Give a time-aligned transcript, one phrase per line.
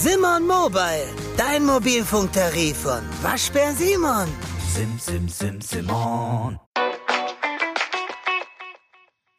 [0.00, 4.28] Simon Mobile, dein Mobilfunktarif von Waschbär Simon.
[4.72, 6.60] Sim, sim, sim, Simon.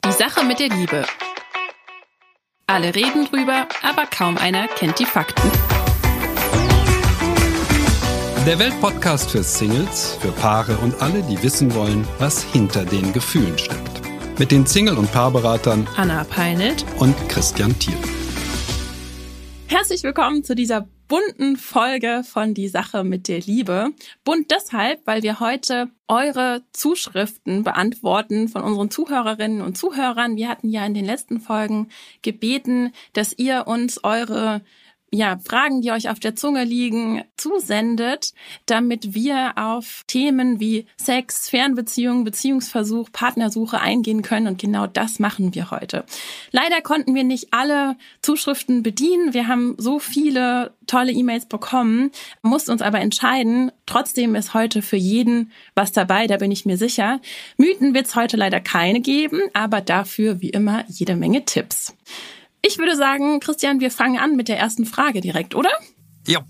[0.03, 1.05] Die Sache mit der Liebe.
[2.67, 5.49] Alle reden drüber, aber kaum einer kennt die Fakten.
[8.46, 13.57] Der Weltpodcast für Singles, für Paare und alle, die wissen wollen, was hinter den Gefühlen
[13.57, 14.02] steckt.
[14.38, 16.86] Mit den Single- und Paarberatern Anna Peinelt.
[16.98, 17.98] und Christian Thiel.
[19.71, 23.91] Herzlich willkommen zu dieser bunten Folge von Die Sache mit der Liebe.
[24.23, 30.38] Bunt deshalb, weil wir heute eure Zuschriften beantworten von unseren Zuhörerinnen und Zuhörern.
[30.38, 31.89] Wir hatten ja in den letzten Folgen
[32.23, 34.61] gebeten, dass ihr uns eure
[35.12, 38.34] ja, Fragen, die euch auf der Zunge liegen, zusendet,
[38.66, 44.48] damit wir auf Themen wie Sex, Fernbeziehung, Beziehungsversuch, Partnersuche eingehen können.
[44.48, 46.05] Und genau das machen wir heute.
[46.52, 49.34] Leider konnten wir nicht alle Zuschriften bedienen.
[49.34, 53.72] Wir haben so viele tolle E-Mails bekommen, mussten uns aber entscheiden.
[53.86, 57.20] Trotzdem ist heute für jeden was dabei, da bin ich mir sicher.
[57.58, 61.95] Mythen wird es heute leider keine geben, aber dafür wie immer jede Menge Tipps.
[62.61, 65.69] Ich würde sagen, Christian, wir fangen an mit der ersten Frage direkt, oder?
[66.27, 66.41] Ja,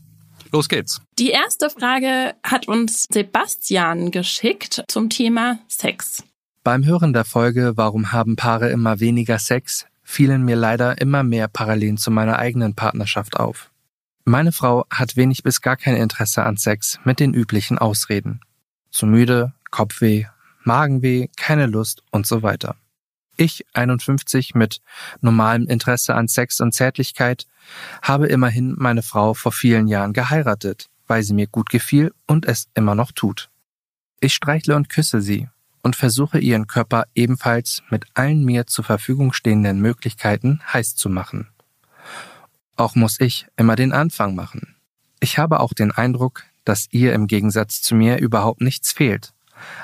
[0.51, 1.01] los geht's.
[1.17, 6.23] Die erste Frage hat uns Sebastian geschickt zum Thema Sex.
[6.63, 11.47] Beim Hören der Folge Warum haben Paare immer weniger Sex, fielen mir leider immer mehr
[11.47, 13.71] Parallelen zu meiner eigenen Partnerschaft auf.
[14.25, 18.41] Meine Frau hat wenig bis gar kein Interesse an Sex mit den üblichen Ausreden.
[18.91, 20.25] Zu müde, Kopfweh,
[20.63, 22.75] Magenweh, keine Lust und so weiter.
[23.39, 24.81] Ich, 51, mit
[25.21, 27.47] normalem Interesse an Sex und Zärtlichkeit,
[28.01, 32.67] habe immerhin meine Frau vor vielen Jahren geheiratet, weil sie mir gut gefiel und es
[32.73, 33.49] immer noch tut.
[34.19, 35.47] Ich streichle und küsse sie
[35.83, 41.47] und versuche ihren Körper ebenfalls mit allen mir zur Verfügung stehenden Möglichkeiten heiß zu machen.
[42.75, 44.75] Auch muss ich immer den Anfang machen.
[45.21, 49.31] Ich habe auch den Eindruck, dass ihr im Gegensatz zu mir überhaupt nichts fehlt.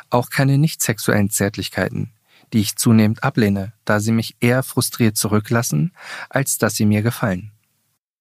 [0.10, 2.12] Auch keine nicht sexuellen Zärtlichkeiten,
[2.54, 5.92] die ich zunehmend ablehne, da sie mich eher frustriert zurücklassen,
[6.30, 7.52] als dass sie mir gefallen.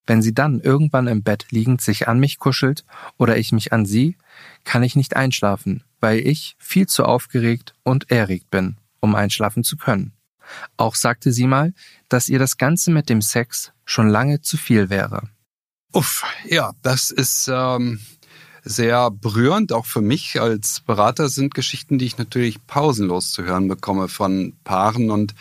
[0.07, 2.85] Wenn sie dann irgendwann im Bett liegend sich an mich kuschelt
[3.17, 4.17] oder ich mich an sie,
[4.65, 9.77] kann ich nicht einschlafen, weil ich viel zu aufgeregt und erregt bin, um einschlafen zu
[9.77, 10.13] können.
[10.77, 11.73] Auch sagte sie mal,
[12.09, 15.29] dass ihr das Ganze mit dem Sex schon lange zu viel wäre.
[15.93, 18.01] Uff, ja, das ist ähm,
[18.65, 23.69] sehr berührend, auch für mich als Berater sind Geschichten, die ich natürlich pausenlos zu hören
[23.69, 25.11] bekomme von Paaren.
[25.11, 25.35] Und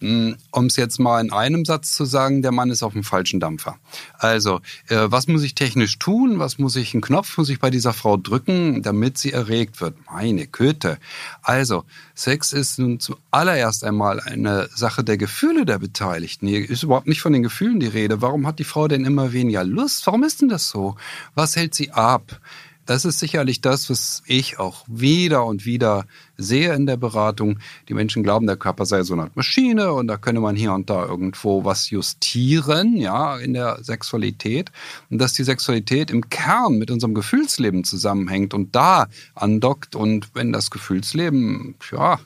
[0.00, 3.40] um es jetzt mal in einem Satz zu sagen, der Mann ist auf dem falschen
[3.40, 3.76] Dampfer.
[4.18, 6.38] Also, äh, was muss ich technisch tun?
[6.38, 9.94] Was muss ich, einen Knopf muss ich bei dieser Frau drücken, damit sie erregt wird?
[10.10, 10.98] Meine Köte.
[11.42, 16.46] Also, Sex ist nun zuallererst einmal eine Sache der Gefühle der Beteiligten.
[16.46, 18.22] Hier ist überhaupt nicht von den Gefühlen die Rede.
[18.22, 20.06] Warum hat die Frau denn immer weniger Lust?
[20.06, 20.96] Warum ist denn das so?
[21.34, 22.40] Was hält sie ab?
[22.86, 27.58] Das ist sicherlich das, was ich auch wieder und wieder sehe in der Beratung.
[27.88, 30.72] Die Menschen glauben, der Körper sei so eine Art Maschine und da könne man hier
[30.72, 34.70] und da irgendwo was justieren, ja, in der Sexualität.
[35.10, 40.52] Und dass die Sexualität im Kern mit unserem Gefühlsleben zusammenhängt und da andockt und wenn
[40.52, 42.20] das Gefühlsleben, ja,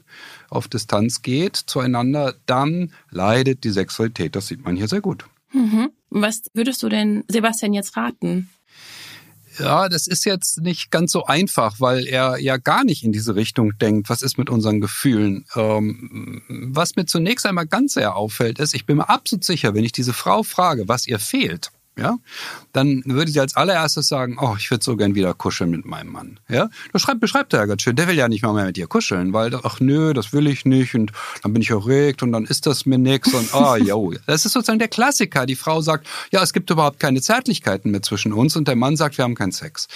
[0.50, 4.37] auf Distanz geht zueinander, dann leidet die Sexualität.
[4.37, 5.25] Das sieht man hier sehr gut.
[5.53, 5.91] Mhm.
[6.10, 8.50] Was würdest du denn Sebastian jetzt raten?
[9.60, 13.34] Ja, das ist jetzt nicht ganz so einfach, weil er ja gar nicht in diese
[13.34, 14.09] Richtung denkt.
[14.09, 15.44] Was ist mit unseren Gefühlen?
[15.54, 19.84] Ähm, was mir zunächst einmal ganz sehr auffällt, ist, ich bin mir absolut sicher, wenn
[19.84, 22.18] ich diese Frau frage, was ihr fehlt, ja,
[22.72, 26.12] dann würde sie als allererstes sagen, oh, ich würde so gern wieder kuscheln mit meinem
[26.12, 26.40] Mann.
[26.48, 27.96] Ja, das schreibt, beschreibt er ja ganz schön.
[27.96, 30.64] Der will ja nicht mal mehr mit dir kuscheln, weil, ach nö, das will ich
[30.64, 31.12] nicht und
[31.42, 34.14] dann bin ich erregt und dann ist das mir nix und ah, oh, jo.
[34.26, 35.46] Das ist sozusagen der Klassiker.
[35.46, 38.96] Die Frau sagt, ja, es gibt überhaupt keine Zärtlichkeiten mehr zwischen uns und der Mann
[38.96, 39.88] sagt, wir haben keinen Sex.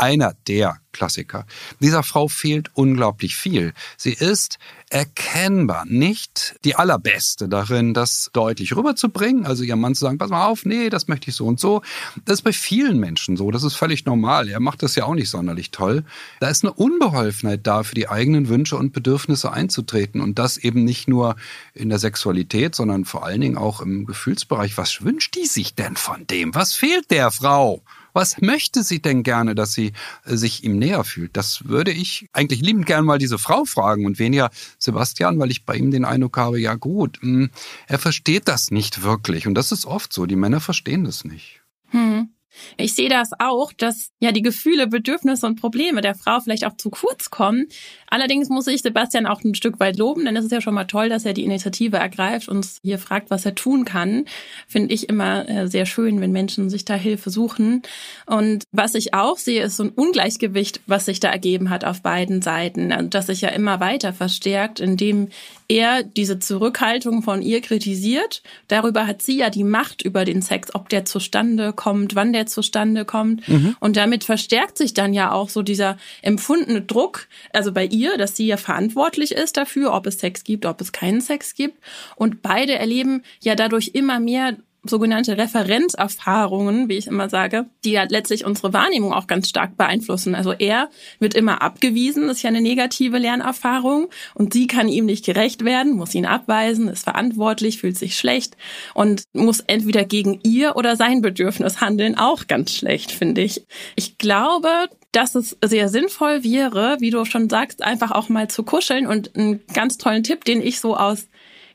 [0.00, 1.44] Einer der Klassiker.
[1.78, 3.74] Dieser Frau fehlt unglaublich viel.
[3.98, 9.44] Sie ist erkennbar nicht die allerbeste darin, das deutlich rüberzubringen.
[9.44, 11.82] Also ihr Mann zu sagen, pass mal auf, nee, das möchte ich so und so.
[12.24, 13.50] Das ist bei vielen Menschen so.
[13.50, 14.48] Das ist völlig normal.
[14.48, 16.02] Er macht das ja auch nicht sonderlich toll.
[16.40, 20.22] Da ist eine Unbeholfenheit da, für die eigenen Wünsche und Bedürfnisse einzutreten.
[20.22, 21.36] Und das eben nicht nur
[21.74, 24.78] in der Sexualität, sondern vor allen Dingen auch im Gefühlsbereich.
[24.78, 26.54] Was wünscht die sich denn von dem?
[26.54, 27.82] Was fehlt der Frau?
[28.12, 29.92] Was möchte sie denn gerne, dass sie
[30.24, 31.36] äh, sich ihm näher fühlt?
[31.36, 35.64] Das würde ich eigentlich liebend gern mal diese Frau fragen und weniger Sebastian, weil ich
[35.64, 37.50] bei ihm den Eindruck habe, ja gut, hm,
[37.86, 39.46] er versteht das nicht wirklich.
[39.46, 40.26] Und das ist oft so.
[40.26, 41.62] Die Männer verstehen das nicht.
[41.90, 42.30] Hm.
[42.76, 46.76] Ich sehe das auch, dass ja die Gefühle, Bedürfnisse und Probleme der Frau vielleicht auch
[46.76, 47.66] zu kurz kommen.
[48.08, 50.84] Allerdings muss ich Sebastian auch ein Stück weit loben, denn es ist ja schon mal
[50.84, 54.24] toll, dass er die Initiative ergreift und hier fragt, was er tun kann.
[54.66, 57.82] Finde ich immer äh, sehr schön, wenn Menschen sich da Hilfe suchen.
[58.26, 62.02] Und was ich auch sehe, ist so ein Ungleichgewicht, was sich da ergeben hat auf
[62.02, 65.28] beiden Seiten, also, das sich ja immer weiter verstärkt, indem
[65.68, 68.42] er diese Zurückhaltung von ihr kritisiert.
[68.68, 72.39] Darüber hat sie ja die Macht über den Sex, ob der zustande kommt, wann der
[72.46, 73.46] zustande kommt.
[73.48, 73.76] Mhm.
[73.80, 78.36] Und damit verstärkt sich dann ja auch so dieser empfundene Druck, also bei ihr, dass
[78.36, 81.78] sie ja verantwortlich ist dafür, ob es Sex gibt, ob es keinen Sex gibt.
[82.16, 88.04] Und beide erleben ja dadurch immer mehr sogenannte Referenzerfahrungen, wie ich immer sage, die ja
[88.08, 90.34] letztlich unsere Wahrnehmung auch ganz stark beeinflussen.
[90.34, 90.88] Also er
[91.18, 95.64] wird immer abgewiesen, das ist ja eine negative Lernerfahrung und sie kann ihm nicht gerecht
[95.64, 98.56] werden, muss ihn abweisen, ist verantwortlich, fühlt sich schlecht
[98.94, 103.66] und muss entweder gegen ihr oder sein Bedürfnis handeln, auch ganz schlecht, finde ich.
[103.96, 108.62] Ich glaube, dass es sehr sinnvoll wäre, wie du schon sagst, einfach auch mal zu
[108.62, 111.26] kuscheln und einen ganz tollen Tipp, den ich so aus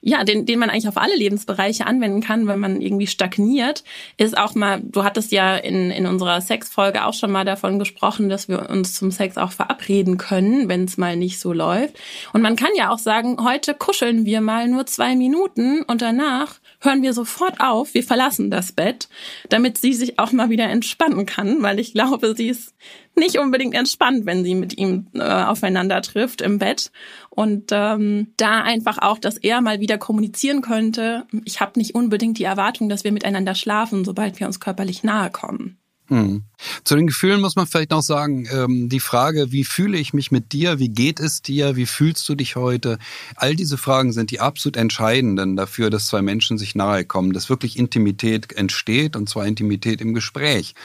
[0.08, 3.84] ja, den, den man eigentlich auf alle Lebensbereiche anwenden kann, wenn man irgendwie stagniert,
[4.18, 8.30] ist auch mal, du hattest ja in, in unserer Sexfolge auch schon mal davon gesprochen,
[8.30, 11.98] dass wir uns zum Sex auch verabreden können, wenn es mal nicht so läuft.
[12.34, 16.60] Und man kann ja auch sagen, heute kuscheln wir mal nur zwei Minuten und danach
[16.80, 19.10] hören wir sofort auf, wir verlassen das Bett,
[19.50, 22.74] damit sie sich auch mal wieder entspannen kann, weil ich glaube, sie ist
[23.16, 26.92] nicht unbedingt entspannt, wenn sie mit ihm äh, aufeinander trifft im Bett.
[27.30, 32.38] Und ähm, da einfach auch, dass er mal wieder kommunizieren könnte, ich habe nicht unbedingt
[32.38, 35.78] die Erwartung, dass wir miteinander schlafen, sobald wir uns körperlich nahe kommen.
[36.08, 36.44] Hm.
[36.84, 40.32] Zu den Gefühlen muss man vielleicht noch sagen, ähm, die Frage, wie fühle ich mich
[40.32, 43.00] mit dir, wie geht es dir, wie fühlst du dich heute,
[43.36, 47.50] all diese Fragen sind die absolut entscheidenden dafür, dass zwei Menschen sich nahe kommen, dass
[47.50, 50.76] wirklich Intimität entsteht und zwar Intimität im Gespräch.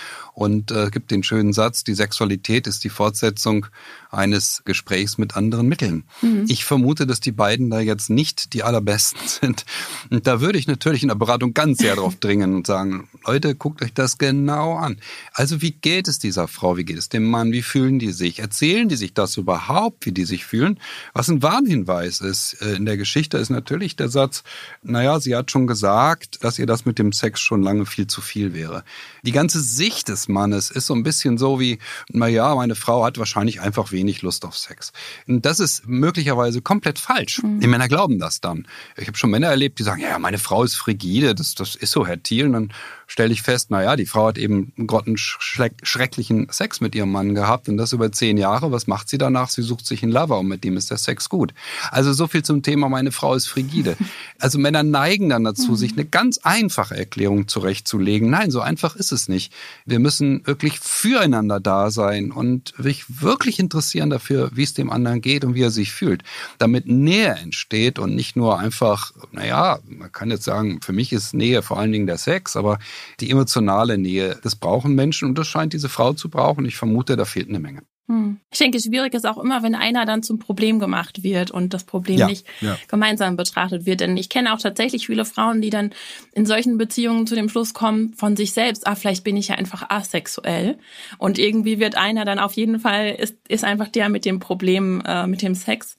[0.41, 3.67] Und äh, gibt den schönen Satz, die Sexualität ist die Fortsetzung
[4.11, 6.05] eines Gesprächs mit anderen Mitteln.
[6.23, 6.47] Mhm.
[6.49, 9.67] Ich vermute, dass die beiden da jetzt nicht die allerbesten sind.
[10.09, 13.55] Und da würde ich natürlich in der Beratung ganz sehr drauf dringen und sagen, Leute,
[13.55, 14.97] guckt euch das genau an.
[15.35, 16.79] Also wie geht es dieser Frau?
[16.79, 17.53] Wie geht es dem Mann?
[17.53, 18.39] Wie fühlen die sich?
[18.39, 20.81] Erzählen die sich das überhaupt, wie die sich fühlen?
[21.13, 24.43] Was ein Warnhinweis ist äh, in der Geschichte ist natürlich der Satz,
[24.83, 28.23] naja, sie hat schon gesagt, dass ihr das mit dem Sex schon lange viel zu
[28.23, 28.85] viel wäre.
[29.23, 31.79] Die ganze Sicht des Mannes ist so ein bisschen so wie,
[32.09, 34.93] naja, meine Frau hat wahrscheinlich einfach wenig Lust auf Sex.
[35.27, 37.43] Und das ist möglicherweise komplett falsch.
[37.43, 37.61] Mhm.
[37.61, 38.67] Die Männer glauben das dann.
[38.97, 41.93] Ich habe schon Männer erlebt, die sagen, ja, meine Frau ist frigide, das, das ist
[41.93, 42.47] so, Herr Thiel.
[42.47, 42.73] Und dann
[43.11, 47.77] stelle ich fest, naja, die Frau hat eben grottenschrecklichen Sex mit ihrem Mann gehabt und
[47.77, 48.71] das über zehn Jahre.
[48.71, 49.51] Was macht sie danach?
[49.51, 51.53] Sie sucht sich einen Lover und mit dem ist der Sex gut.
[51.91, 53.97] Also so viel zum Thema, meine Frau ist frigide.
[54.39, 55.77] Also Männer neigen dann dazu, mhm.
[55.77, 58.31] sich eine ganz einfache Erklärung zurechtzulegen.
[58.31, 59.53] Nein, so einfach ist es nicht.
[59.85, 65.21] Wir müssen wirklich füreinander da sein und sich wirklich interessieren dafür, wie es dem anderen
[65.21, 66.23] geht und wie er sich fühlt.
[66.59, 71.35] Damit Nähe entsteht und nicht nur einfach, naja, man kann jetzt sagen, für mich ist
[71.35, 72.79] Nähe vor allen Dingen der Sex, aber
[73.21, 76.65] die emotionale Nähe, das brauchen Menschen und das scheint diese Frau zu brauchen.
[76.65, 77.83] Ich vermute, da fehlt eine Menge.
[78.09, 78.41] Hm.
[78.51, 81.85] Ich denke, schwierig ist auch immer, wenn einer dann zum Problem gemacht wird und das
[81.85, 82.77] Problem ja, nicht ja.
[82.89, 84.01] gemeinsam betrachtet wird.
[84.01, 85.93] Denn ich kenne auch tatsächlich viele Frauen, die dann
[86.33, 89.55] in solchen Beziehungen zu dem Schluss kommen von sich selbst, ah, vielleicht bin ich ja
[89.55, 90.79] einfach asexuell.
[91.19, 95.03] Und irgendwie wird einer dann auf jeden Fall, ist, ist einfach der mit dem Problem,
[95.07, 95.97] äh, mit dem Sex.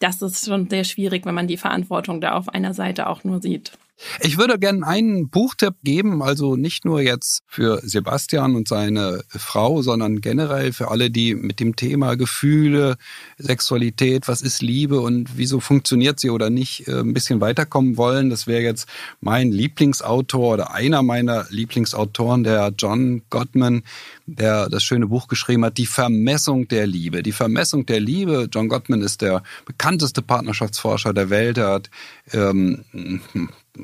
[0.00, 3.40] Das ist schon sehr schwierig, wenn man die Verantwortung da auf einer Seite auch nur
[3.40, 3.72] sieht.
[4.20, 9.82] Ich würde gerne einen Buchtipp geben, also nicht nur jetzt für Sebastian und seine Frau,
[9.82, 12.96] sondern generell für alle, die mit dem Thema Gefühle,
[13.38, 18.30] Sexualität, was ist Liebe und wieso funktioniert sie oder nicht, äh, ein bisschen weiterkommen wollen.
[18.30, 18.88] Das wäre jetzt
[19.20, 23.84] mein Lieblingsautor oder einer meiner Lieblingsautoren, der John Gottman,
[24.26, 27.22] der das schöne Buch geschrieben hat, Die Vermessung der Liebe.
[27.22, 28.48] Die Vermessung der Liebe.
[28.52, 31.58] John Gottman ist der bekannteste Partnerschaftsforscher der Welt.
[31.58, 31.90] Er hat
[32.32, 32.84] ähm,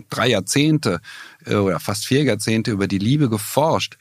[0.08, 1.00] drei Jahrzehnte
[1.46, 3.96] oder fast vier Jahrzehnte über die Liebe geforscht.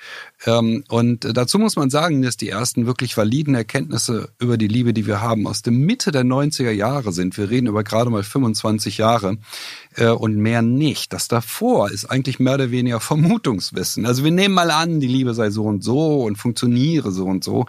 [0.45, 4.93] Ähm, und dazu muss man sagen, dass die ersten wirklich validen Erkenntnisse über die Liebe,
[4.93, 7.37] die wir haben, aus der Mitte der 90er Jahre sind.
[7.37, 9.37] Wir reden über gerade mal 25 Jahre
[9.95, 11.13] äh, und mehr nicht.
[11.13, 14.05] Das davor ist eigentlich mehr oder weniger Vermutungswissen.
[14.05, 17.43] Also wir nehmen mal an, die Liebe sei so und so und funktioniere so und
[17.43, 17.65] so.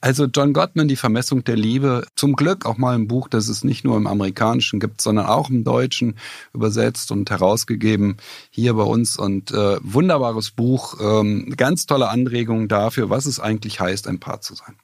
[0.00, 3.64] Also John Gottman, die Vermessung der Liebe, zum Glück auch mal ein Buch, das es
[3.64, 6.16] nicht nur im Amerikanischen gibt, sondern auch im Deutschen
[6.54, 8.16] übersetzt und herausgegeben
[8.50, 9.09] hier bei uns.
[9.18, 14.40] Und äh, wunderbares Buch, ähm, ganz tolle Anregungen dafür, was es eigentlich heißt, ein Paar
[14.40, 14.76] zu sein.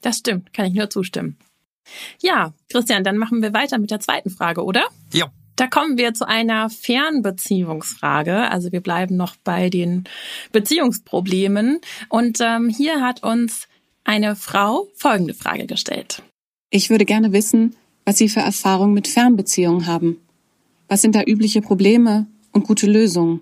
[0.00, 1.36] Das stimmt, kann ich nur zustimmen.
[2.20, 4.84] Ja, Christian, dann machen wir weiter mit der zweiten Frage, oder?
[5.12, 5.30] Ja.
[5.56, 8.48] Da kommen wir zu einer Fernbeziehungsfrage.
[8.50, 10.04] Also wir bleiben noch bei den
[10.52, 11.80] Beziehungsproblemen.
[12.08, 13.66] Und ähm, hier hat uns
[14.04, 16.22] eine Frau folgende Frage gestellt.
[16.70, 20.18] Ich würde gerne wissen, was Sie für Erfahrungen mit Fernbeziehungen haben.
[20.86, 23.40] Was sind da übliche Probleme und gute Lösungen?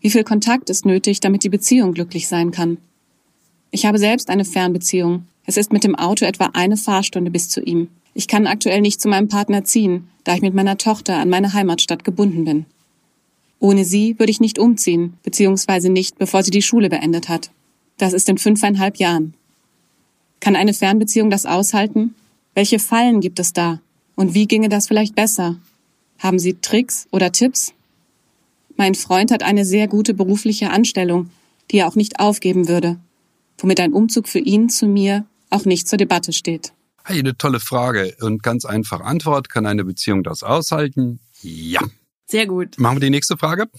[0.00, 2.78] Wie viel Kontakt ist nötig, damit die Beziehung glücklich sein kann?
[3.70, 5.26] Ich habe selbst eine Fernbeziehung.
[5.44, 7.88] Es ist mit dem Auto etwa eine Fahrstunde bis zu ihm.
[8.14, 11.52] Ich kann aktuell nicht zu meinem Partner ziehen, da ich mit meiner Tochter an meine
[11.52, 12.66] Heimatstadt gebunden bin.
[13.58, 17.50] Ohne sie würde ich nicht umziehen, beziehungsweise nicht, bevor sie die Schule beendet hat.
[17.98, 19.34] Das ist in fünfeinhalb Jahren.
[20.40, 22.14] Kann eine Fernbeziehung das aushalten?
[22.54, 23.80] Welche Fallen gibt es da?
[24.16, 25.56] Und wie ginge das vielleicht besser?
[26.18, 27.74] Haben Sie Tricks oder Tipps?
[28.80, 31.28] Mein Freund hat eine sehr gute berufliche Anstellung,
[31.70, 32.98] die er auch nicht aufgeben würde,
[33.58, 36.72] womit ein Umzug für ihn zu mir auch nicht zur Debatte steht.
[37.04, 39.50] Hey, eine tolle Frage und ganz einfach Antwort.
[39.50, 41.20] Kann eine Beziehung das aushalten?
[41.42, 41.82] Ja.
[42.26, 42.78] Sehr gut.
[42.78, 43.66] Machen wir die nächste Frage.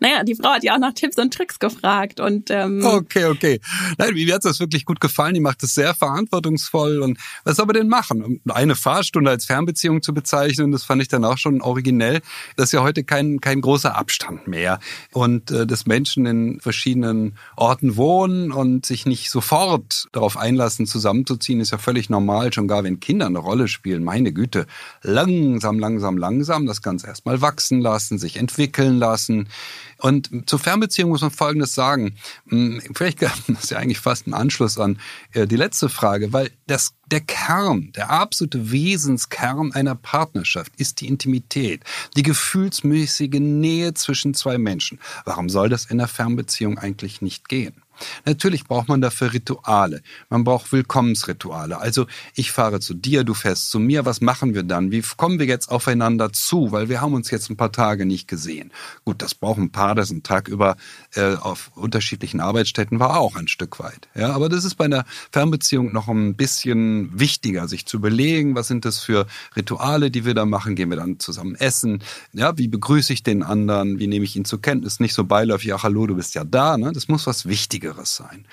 [0.00, 3.60] naja, die Frau hat ja auch nach Tipps und Tricks gefragt und ähm okay, okay.
[3.96, 5.34] Nein, mir hat das wirklich gut gefallen.
[5.34, 8.40] Die macht es sehr verantwortungsvoll und was soll man denn machen?
[8.48, 12.20] Eine Fahrstunde als Fernbeziehung zu bezeichnen, das fand ich dann auch schon originell.
[12.56, 14.78] Das ist ja heute kein kein großer Abstand mehr
[15.12, 21.60] und äh, dass Menschen in verschiedenen Orten wohnen und sich nicht sofort darauf einlassen, zusammenzuziehen,
[21.60, 22.52] ist ja völlig normal.
[22.52, 24.66] Schon gar wenn Kinder eine Rolle spielen, meine Güte,
[25.02, 29.48] langsam, langsam, langsam das Ganze erstmal wachsen lassen, sich entwickeln lassen
[29.98, 32.14] und zur Fernbeziehung muss man Folgendes sagen.
[32.48, 34.98] Hm, vielleicht das ist ja eigentlich fast ein Anschluss an
[35.32, 41.08] äh, die letzte Frage, weil das, der Kern, der absolute Wesenskern einer Partnerschaft ist die
[41.08, 41.82] Intimität,
[42.16, 45.00] die gefühlsmäßige Nähe zwischen zwei Menschen.
[45.24, 47.82] Warum soll das in einer Fernbeziehung eigentlich nicht gehen?
[48.24, 50.02] Natürlich braucht man dafür Rituale.
[50.28, 51.78] Man braucht Willkommensrituale.
[51.80, 54.04] Also ich fahre zu dir, du fährst zu mir.
[54.04, 54.90] Was machen wir dann?
[54.90, 56.72] Wie kommen wir jetzt aufeinander zu?
[56.72, 58.72] Weil wir haben uns jetzt ein paar Tage nicht gesehen.
[59.04, 60.76] Gut, das braucht ein paar, das ein Tag über
[61.14, 64.08] äh, auf unterschiedlichen Arbeitsstätten war auch ein Stück weit.
[64.14, 68.68] Ja, aber das ist bei einer Fernbeziehung noch ein bisschen wichtiger, sich zu überlegen, was
[68.68, 69.26] sind das für
[69.56, 70.74] Rituale, die wir da machen?
[70.74, 72.02] Gehen wir dann zusammen essen?
[72.32, 73.98] Ja, wie begrüße ich den anderen?
[73.98, 75.00] Wie nehme ich ihn zur Kenntnis?
[75.00, 76.76] Nicht so beiläufig, ach hallo, du bist ja da.
[76.76, 76.92] Ne?
[76.92, 78.44] Das muss was Wichtiges Wichtigeres sein.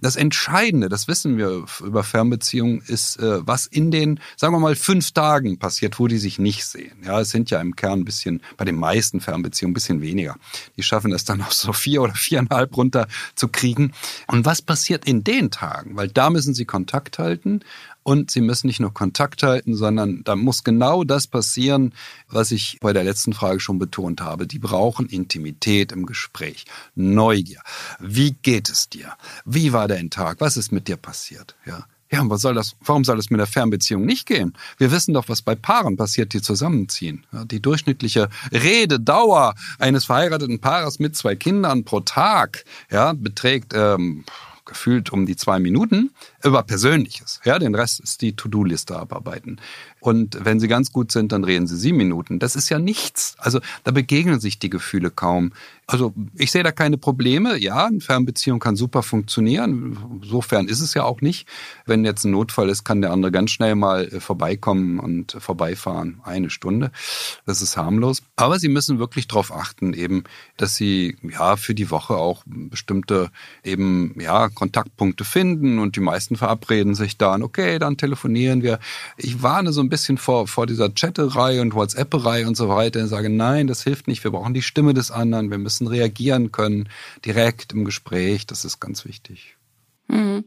[0.00, 4.76] Das Entscheidende, das wissen wir über Fernbeziehungen, ist, äh, was in den, sagen wir mal,
[4.76, 6.98] fünf Tagen passiert, wo die sich nicht sehen.
[7.04, 10.36] Ja, es sind ja im Kern ein bisschen, bei den meisten Fernbeziehungen ein bisschen weniger.
[10.76, 13.92] Die schaffen es dann auf so vier oder viereinhalb runter zu kriegen.
[14.26, 15.96] Und was passiert in den Tagen?
[15.96, 17.60] Weil da müssen sie Kontakt halten
[18.08, 21.92] und sie müssen nicht nur Kontakt halten, sondern da muss genau das passieren,
[22.30, 24.46] was ich bei der letzten Frage schon betont habe.
[24.46, 27.60] Die brauchen Intimität im Gespräch, Neugier.
[28.00, 29.12] Wie geht es dir?
[29.44, 30.40] Wie war dein Tag?
[30.40, 31.54] Was ist mit dir passiert?
[31.66, 31.84] Ja.
[32.10, 34.54] Ja, und was soll das, warum soll das mit der Fernbeziehung nicht gehen?
[34.78, 37.26] Wir wissen doch, was bei Paaren passiert, die zusammenziehen.
[37.50, 44.24] Die durchschnittliche Rededauer eines verheirateten Paares mit zwei Kindern pro Tag ja, beträgt ähm,
[44.68, 46.10] gefühlt um die zwei Minuten
[46.44, 47.40] über Persönliches.
[47.44, 49.60] Ja, den Rest ist die To-Do-Liste abarbeiten.
[50.00, 52.38] Und wenn sie ganz gut sind, dann reden sie sieben Minuten.
[52.38, 53.34] Das ist ja nichts.
[53.38, 55.52] Also da begegnen sich die Gefühle kaum.
[55.86, 57.56] Also ich sehe da keine Probleme.
[57.56, 60.20] Ja, eine Fernbeziehung kann super funktionieren.
[60.22, 61.48] Insofern ist es ja auch nicht.
[61.86, 66.20] Wenn jetzt ein Notfall ist, kann der andere ganz schnell mal äh, vorbeikommen und vorbeifahren.
[66.22, 66.92] Eine Stunde.
[67.46, 68.22] Das ist harmlos.
[68.36, 70.24] Aber sie müssen wirklich darauf achten, eben,
[70.56, 73.30] dass sie ja für die Woche auch bestimmte
[73.64, 77.42] eben ja Kontaktpunkte finden und die meisten verabreden sich dann.
[77.42, 78.78] Okay, dann telefonieren wir.
[79.16, 83.08] Ich warne so ein bisschen vor, vor dieser Chatterei und WhatsApperei und so weiter und
[83.08, 84.24] sage, nein, das hilft nicht.
[84.24, 85.50] Wir brauchen die Stimme des anderen.
[85.50, 86.88] Wir müssen reagieren können,
[87.24, 88.46] direkt im Gespräch.
[88.46, 89.56] Das ist ganz wichtig.
[90.08, 90.44] Mhm.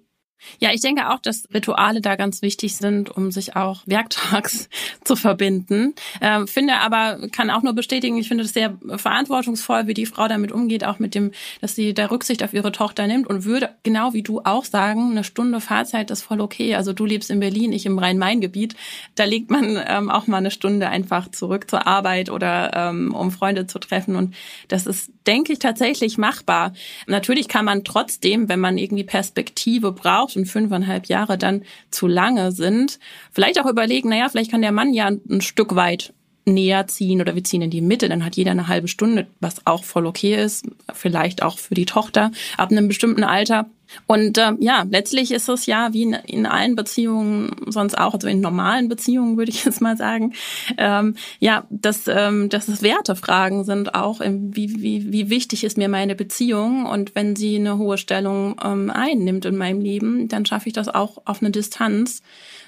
[0.60, 4.70] Ja, ich denke auch, dass Rituale da ganz wichtig sind, um sich auch werktags
[5.04, 5.94] zu verbinden.
[6.22, 10.28] Ähm, finde aber, kann auch nur bestätigen, ich finde es sehr verantwortungsvoll, wie die Frau
[10.28, 11.32] damit umgeht, auch mit dem,
[11.62, 15.12] dass sie da Rücksicht auf ihre Tochter nimmt und würde genau wie du auch sagen,
[15.12, 16.76] eine Stunde Fahrzeit ist voll okay.
[16.76, 18.76] Also du lebst in Berlin, ich im Rhein-Main-Gebiet.
[19.16, 23.32] Da legt man ähm, auch mal eine Stunde einfach zurück zur Arbeit oder ähm, um
[23.32, 24.16] Freunde zu treffen.
[24.16, 24.36] Und
[24.68, 26.74] das ist, denke ich, tatsächlich machbar.
[27.08, 32.52] Natürlich kann man trotzdem, wenn man irgendwie Perspektive braucht, und fünfeinhalb Jahre dann zu lange
[32.52, 33.00] sind,
[33.32, 36.14] vielleicht auch überlegen, naja, vielleicht kann der Mann ja ein Stück weit
[36.46, 39.66] näher ziehen oder wir ziehen in die Mitte, dann hat jeder eine halbe Stunde, was
[39.66, 43.68] auch voll okay ist, vielleicht auch für die Tochter ab einem bestimmten Alter.
[44.08, 48.28] Und ähm, ja, letztlich ist es ja wie in, in, allen Beziehungen sonst auch, also
[48.28, 50.34] in normalen Beziehungen würde ich jetzt mal sagen,
[50.78, 55.78] ähm, ja, dass, ähm, dass es Wertefragen sind auch, im, wie, wie, wie wichtig ist
[55.78, 56.86] mir meine Beziehung?
[56.86, 60.88] Und wenn sie eine hohe Stellung ähm, einnimmt in meinem Leben, dann schaffe ich das
[60.88, 62.22] auch auf eine Distanz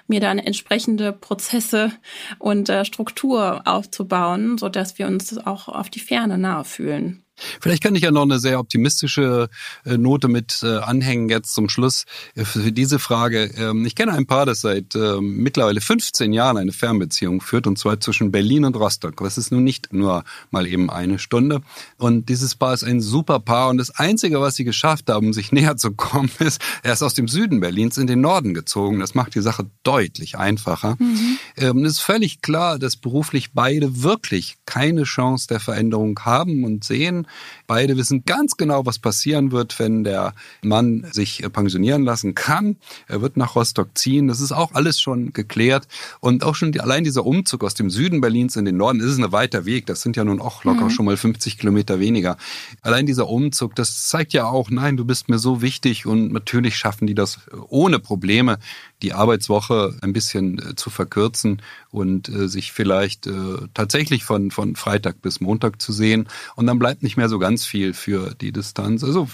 [0.07, 1.91] mir dann entsprechende Prozesse
[2.39, 7.22] und äh, Struktur aufzubauen, so dass wir uns auch auf die Ferne nahe fühlen.
[7.59, 9.49] Vielleicht kann ich ja noch eine sehr optimistische
[9.85, 13.51] äh, Note mit äh, anhängen jetzt zum Schluss äh, für diese Frage.
[13.57, 17.77] Ähm, ich kenne ein Paar, das seit ähm, mittlerweile 15 Jahren eine Fernbeziehung führt, und
[17.77, 19.17] zwar zwischen Berlin und Rostock.
[19.17, 21.61] Das ist nun nicht nur mal eben eine Stunde.
[21.97, 23.69] Und dieses Paar ist ein super Paar.
[23.69, 27.13] Und das Einzige, was sie geschafft haben, sich näher zu kommen, ist, er ist aus
[27.13, 28.99] dem Süden Berlins in den Norden gezogen.
[28.99, 30.95] Das macht die Sache deutlich einfacher.
[30.99, 31.32] Mhm.
[31.63, 36.83] Ähm, es ist völlig klar, dass beruflich beide wirklich keine Chance der Veränderung haben und
[36.83, 37.25] sehen.
[37.67, 42.75] Beide wissen ganz genau, was passieren wird, wenn der Mann sich pensionieren lassen kann.
[43.07, 44.27] Er wird nach Rostock ziehen.
[44.27, 45.87] Das ist auch alles schon geklärt.
[46.19, 49.11] Und auch schon die, allein dieser Umzug aus dem Süden Berlins in den Norden, das
[49.11, 49.85] ist ein weiter Weg.
[49.85, 50.89] Das sind ja nun auch locker mhm.
[50.89, 52.35] schon mal 50 Kilometer weniger.
[52.81, 56.05] Allein dieser Umzug, das zeigt ja auch, nein, du bist mir so wichtig.
[56.05, 57.39] Und natürlich schaffen die das
[57.69, 58.59] ohne Probleme
[59.01, 61.52] die Arbeitswoche ein bisschen äh, zu verkürzen
[61.91, 63.31] und äh, sich vielleicht äh,
[63.73, 66.27] tatsächlich von, von Freitag bis Montag zu sehen.
[66.55, 69.03] Und dann bleibt nicht mehr so ganz viel für die Distanz.
[69.03, 69.27] Also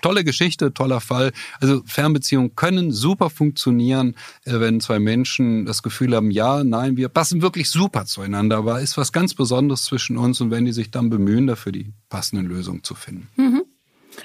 [0.00, 1.32] tolle Geschichte, toller Fall.
[1.60, 7.42] Also Fernbeziehungen können super funktionieren, wenn zwei Menschen das Gefühl haben, ja, nein, wir passen
[7.42, 11.10] wirklich super zueinander, aber ist was ganz Besonderes zwischen uns und wenn die sich dann
[11.10, 13.28] bemühen, dafür die passenden Lösungen zu finden.
[13.36, 13.64] Mhm.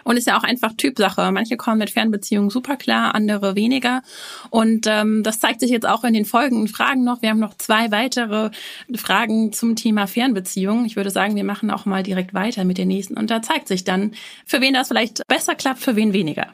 [0.04, 1.32] Und ist ja auch einfach Typsache.
[1.32, 4.02] Manche kommen mit Fernbeziehungen super klar, andere weniger.
[4.50, 7.22] Und ähm, das zeigt sich jetzt auch in den folgenden Fragen noch.
[7.22, 8.52] Wir haben noch zwei weitere
[8.96, 10.86] Fragen zum Thema Fernbeziehungen.
[10.86, 13.18] Ich würde sagen, wir machen auch mal direkt weiter mit den nächsten.
[13.18, 14.14] Und da zeigt sich dann,
[14.46, 16.48] für wen das vielleicht besser klappt, für wen weniger.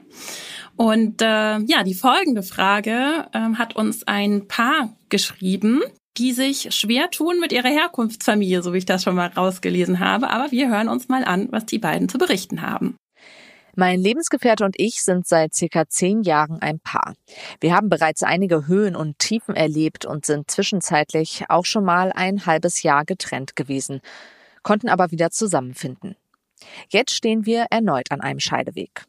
[0.75, 1.25] Und äh,
[1.59, 5.81] ja, die folgende Frage äh, hat uns ein Paar geschrieben,
[6.17, 10.29] die sich schwer tun mit ihrer Herkunftsfamilie, so wie ich das schon mal rausgelesen habe.
[10.29, 12.95] Aber wir hören uns mal an, was die beiden zu berichten haben.
[13.79, 17.13] Mein Lebensgefährte und ich sind seit circa zehn Jahren ein Paar.
[17.59, 22.47] Wir haben bereits einige Höhen und Tiefen erlebt und sind zwischenzeitlich auch schon mal ein
[22.47, 24.01] halbes Jahr getrennt gewesen,
[24.63, 26.15] konnten aber wieder zusammenfinden.
[26.89, 29.05] Jetzt stehen wir erneut an einem Scheideweg.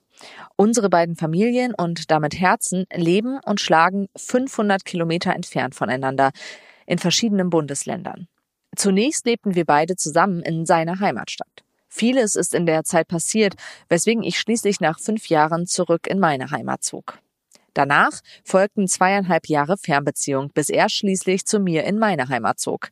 [0.57, 6.31] Unsere beiden Familien und damit Herzen leben und schlagen 500 Kilometer entfernt voneinander
[6.85, 8.29] in verschiedenen Bundesländern.
[8.77, 11.65] Zunächst lebten wir beide zusammen in seiner Heimatstadt.
[11.89, 13.55] Vieles ist in der Zeit passiert,
[13.89, 17.19] weswegen ich schließlich nach fünf Jahren zurück in meine Heimat zog.
[17.75, 22.89] Danach folgten zweieinhalb Jahre Fernbeziehung, bis er schließlich zu mir in meine Heimat zog.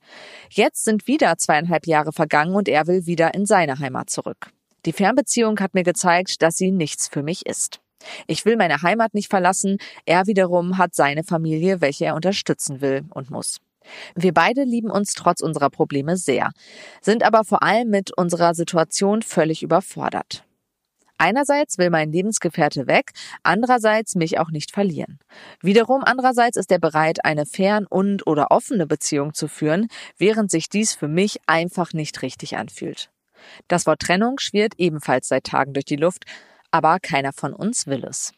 [0.48, 4.50] Jetzt sind wieder zweieinhalb Jahre vergangen und er will wieder in seine Heimat zurück.
[4.84, 7.80] Die Fernbeziehung hat mir gezeigt, dass sie nichts für mich ist.
[8.28, 13.04] Ich will meine Heimat nicht verlassen, er wiederum hat seine Familie, welche er unterstützen will
[13.10, 13.58] und muss.
[14.14, 16.50] Wir beide lieben uns trotz unserer Probleme sehr,
[17.00, 20.44] sind aber vor allem mit unserer Situation völlig überfordert.
[21.18, 25.18] Einerseits will mein Lebensgefährte weg, andererseits mich auch nicht verlieren.
[25.62, 30.68] Wiederum andererseits ist er bereit, eine fern- und oder offene Beziehung zu führen, während sich
[30.68, 33.10] dies für mich einfach nicht richtig anfühlt.
[33.66, 36.24] Das Wort Trennung schwirrt ebenfalls seit Tagen durch die Luft,
[36.70, 38.32] aber keiner von uns will es.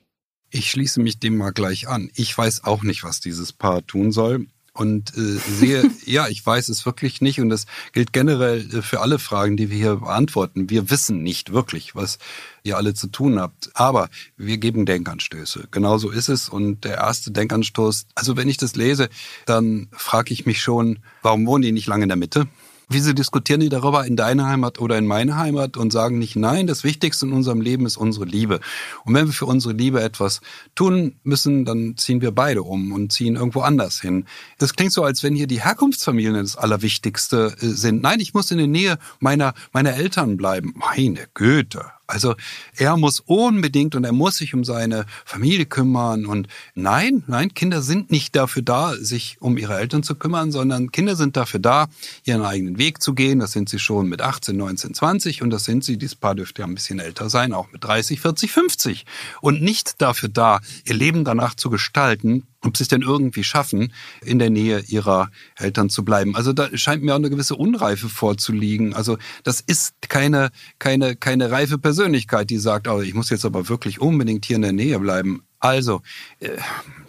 [0.51, 2.11] Ich schließe mich dem mal gleich an.
[2.15, 4.47] Ich weiß auch nicht, was dieses Paar tun soll
[4.79, 9.01] und äh, sehe, ja, ich weiß es wirklich nicht und das gilt generell äh, für
[9.01, 10.71] alle Fragen, die wir hier beantworten.
[10.71, 12.19] Wir wissen nicht wirklich, was
[12.63, 15.69] ihr alle zu tun habt, aber wir geben Denkanstöße.
[15.71, 19.09] Genauso ist es und der erste Denkanstoß, also wenn ich das lese,
[19.47, 22.47] dann frage ich mich schon, warum wohnen die nicht lange in der Mitte?
[22.91, 26.67] Wieso diskutieren die darüber in deine Heimat oder in meine Heimat und sagen nicht, nein,
[26.67, 28.61] das Wichtigste in unserem Leben ist unsere Liebe.
[29.05, 30.41] Und wenn wir für unsere Liebe etwas
[30.75, 34.25] tun müssen, dann ziehen wir beide um und ziehen irgendwo anders hin.
[34.57, 38.03] Das klingt so, als wenn hier die Herkunftsfamilien das Allerwichtigste äh, sind.
[38.03, 40.75] Nein, ich muss in der Nähe meiner, meiner Eltern bleiben.
[40.79, 41.98] Meine Güte.
[42.09, 42.35] Also
[42.75, 46.25] er muss unbedingt und er muss sich um seine Familie kümmern.
[46.25, 50.91] Und nein, nein, Kinder sind nicht dafür da, sich um ihre Eltern zu kümmern, sondern
[50.91, 51.89] Kinder sind dafür da,
[52.25, 53.41] ihren eigenen Weg zu gehen.
[53.41, 56.63] Das sind sie schon mit 18, 19, 20 und das sind sie, dieses Paar dürfte
[56.63, 59.07] ja ein bisschen älter sein, auch mit 30, 40, 50.
[59.43, 63.93] Und nicht dafür da, ihr Leben danach zu gestalten, ob sie es denn irgendwie schaffen,
[64.25, 66.35] in der Nähe ihrer Eltern zu bleiben.
[66.35, 68.95] Also da scheint mir auch eine gewisse Unreife vorzuliegen.
[68.95, 73.69] Also das ist keine, keine, keine reife Persönlichkeit, die sagt, oh, ich muss jetzt aber
[73.69, 75.43] wirklich unbedingt hier in der Nähe bleiben.
[75.61, 76.03] Also,
[76.39, 76.51] äh,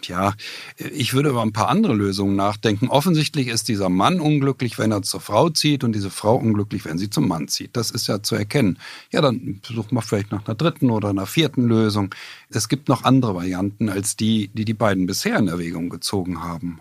[0.02, 0.34] ja,
[0.76, 2.88] ich würde über ein paar andere Lösungen nachdenken.
[2.88, 6.98] Offensichtlich ist dieser Mann unglücklich, wenn er zur Frau zieht und diese Frau unglücklich, wenn
[6.98, 7.76] sie zum Mann zieht.
[7.76, 8.78] Das ist ja zu erkennen.
[9.12, 12.12] Ja, dann sucht man vielleicht nach einer dritten oder einer vierten Lösung.
[12.48, 16.80] Es gibt noch andere Varianten als die, die die beiden bisher in Erwägung gezogen haben.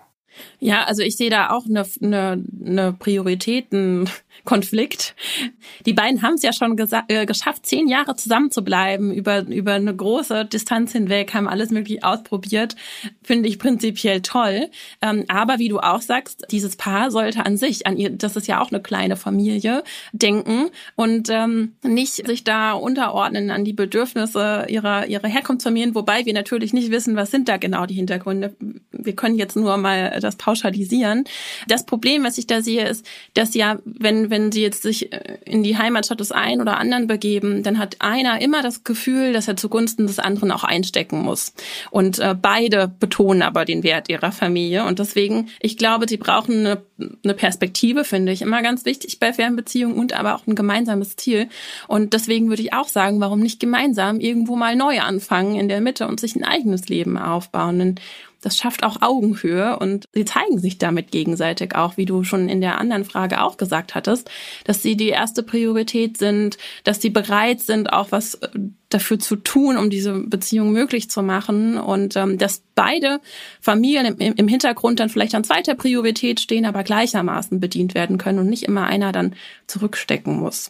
[0.60, 2.94] Ja, also ich sehe da auch eine, eine, eine
[4.44, 5.16] Prioritätenkonflikt.
[5.86, 9.74] Die beiden haben es ja schon äh, geschafft, zehn Jahre zusammen zu bleiben, über, über
[9.74, 12.76] eine große Distanz hinweg, haben alles möglich ausprobiert.
[13.24, 14.70] Finde ich prinzipiell toll.
[15.02, 18.48] Ähm, aber wie du auch sagst, dieses Paar sollte an sich, an ihr, das ist
[18.48, 24.66] ja auch eine kleine Familie, denken und ähm, nicht sich da unterordnen an die Bedürfnisse
[24.70, 28.56] ihrer, ihrer Herkunftsfamilien, wobei wir natürlich nicht wissen, was sind da genau die Hintergründe.
[28.92, 31.24] Wir können jetzt nur mal das pauschalisieren.
[31.68, 35.38] Das Problem, was ich da sehe, ist, dass ja, wenn, wenn sie jetzt sich äh,
[35.46, 39.48] in die Heimatstadt des einen oder anderen begeben, dann hat einer immer das Gefühl, dass
[39.48, 41.54] er zugunsten des anderen auch einstecken muss.
[41.92, 44.86] Und äh, beide betonen aber den Wert ihrer Familie.
[44.86, 46.82] Und deswegen, ich glaube, sie brauchen eine,
[47.24, 51.50] eine Perspektive, finde ich, immer ganz wichtig bei Fernbeziehungen und aber auch ein gemeinsames Ziel.
[51.88, 55.82] Und deswegen würde ich auch sagen, warum nicht gemeinsam irgendwo mal neu anfangen in der
[55.82, 57.80] Mitte und sich ein eigenes Leben aufbauen.
[57.80, 57.96] Denn
[58.42, 62.62] das schafft auch Augenhöhe und sie zeigen sich damit gegenseitig auch, wie du schon in
[62.62, 64.30] der anderen Frage auch gesagt hattest,
[64.64, 68.50] dass sie die erste Priorität sind, dass sie bereit sind, auch was äh,
[68.90, 71.78] dafür zu tun, um diese Beziehung möglich zu machen.
[71.78, 73.20] Und ähm, dass beide
[73.62, 78.40] Familien im, im Hintergrund dann vielleicht an zweiter Priorität stehen, aber gleichermaßen bedient werden können
[78.40, 79.36] und nicht immer einer dann
[79.68, 80.70] zurückstecken muss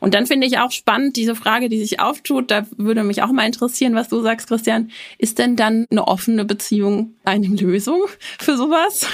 [0.00, 3.32] Und dann finde ich auch spannend, diese Frage, die sich auftut, da würde mich auch
[3.32, 4.90] mal interessieren, was du sagst, Christian.
[5.18, 8.02] Ist denn dann eine offene Beziehung eine Lösung
[8.38, 9.06] für sowas?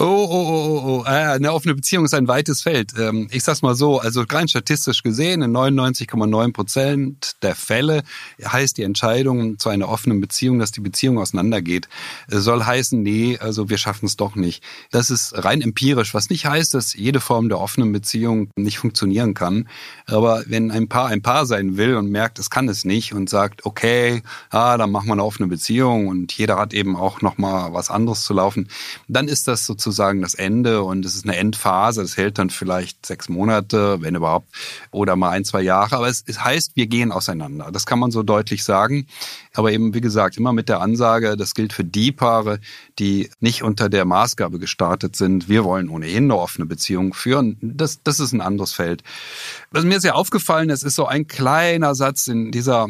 [0.00, 1.04] Oh, oh, oh, oh, oh.
[1.06, 2.92] Äh, eine offene Beziehung ist ein weites Feld.
[2.96, 8.04] Ähm, ich sag's mal so, also rein statistisch gesehen, in 99,9 Prozent der Fälle
[8.40, 11.88] heißt die Entscheidung zu einer offenen Beziehung, dass die Beziehung auseinandergeht.
[12.28, 14.62] Soll heißen, nee, also wir schaffen es doch nicht.
[14.92, 19.34] Das ist rein empirisch, was nicht heißt, dass jede Form der offenen Beziehung nicht funktionieren
[19.34, 19.68] kann.
[20.06, 23.28] Aber wenn ein Paar ein Paar sein will und merkt, es kann es nicht und
[23.28, 27.72] sagt, okay, ah, dann machen wir eine offene Beziehung und jeder hat eben auch nochmal
[27.72, 28.68] was anderes zu laufen,
[29.08, 32.02] dann ist das sozusagen sozusagen das Ende und es ist eine Endphase.
[32.02, 34.48] Das hält dann vielleicht sechs Monate, wenn überhaupt,
[34.90, 35.96] oder mal ein, zwei Jahre.
[35.96, 37.70] Aber es, es heißt, wir gehen auseinander.
[37.72, 39.06] Das kann man so deutlich sagen.
[39.54, 42.60] Aber eben, wie gesagt, immer mit der Ansage, das gilt für die Paare,
[42.98, 45.48] die nicht unter der Maßgabe gestartet sind.
[45.48, 47.56] Wir wollen ohnehin eine offene Beziehung führen.
[47.60, 49.02] Das, das ist ein anderes Feld.
[49.70, 52.88] Was mir sehr aufgefallen ist, ist so ein kleiner Satz in dieser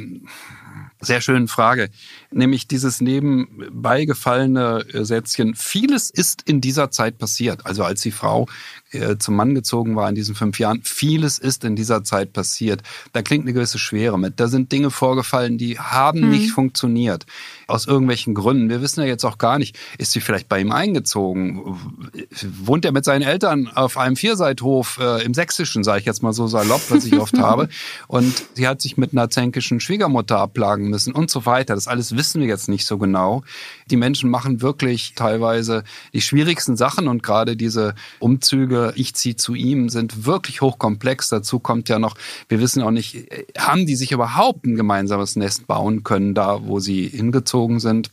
[1.00, 1.90] sehr schönen Frage,
[2.30, 5.54] nämlich dieses nebenbei gefallene Sätzchen.
[5.54, 7.66] Vieles ist in dieser Zeit passiert.
[7.66, 8.46] Also als die Frau
[8.92, 12.82] äh, zum Mann gezogen war in diesen fünf Jahren, vieles ist in dieser Zeit passiert.
[13.12, 14.40] Da klingt eine gewisse Schwere mit.
[14.40, 16.30] Da sind Dinge vorgefallen, die haben mhm.
[16.30, 17.26] nicht funktioniert.
[17.66, 18.70] Aus irgendwelchen Gründen.
[18.70, 21.76] Wir wissen ja jetzt auch gar nicht, ist sie vielleicht bei ihm eingezogen?
[22.62, 26.32] Wohnt er mit seinen Eltern auf einem Vierseithof äh, im Sächsischen, sage ich jetzt mal
[26.32, 27.68] so salopp, was ich oft habe.
[28.06, 31.74] Und sie hat sich mit einer zänkischen Schwiegermutter abplagen müssen und so weiter.
[31.74, 33.42] Das alles wissen wir jetzt nicht so genau.
[33.90, 39.54] Die Menschen machen wirklich teilweise die schwierigsten Sachen und gerade diese Umzüge, ich ziehe zu
[39.54, 41.30] ihm, sind wirklich hochkomplex.
[41.30, 42.16] Dazu kommt ja noch,
[42.48, 46.80] wir wissen auch nicht, haben die sich überhaupt ein gemeinsames Nest bauen können, da wo
[46.80, 48.10] sie hingezogen sind.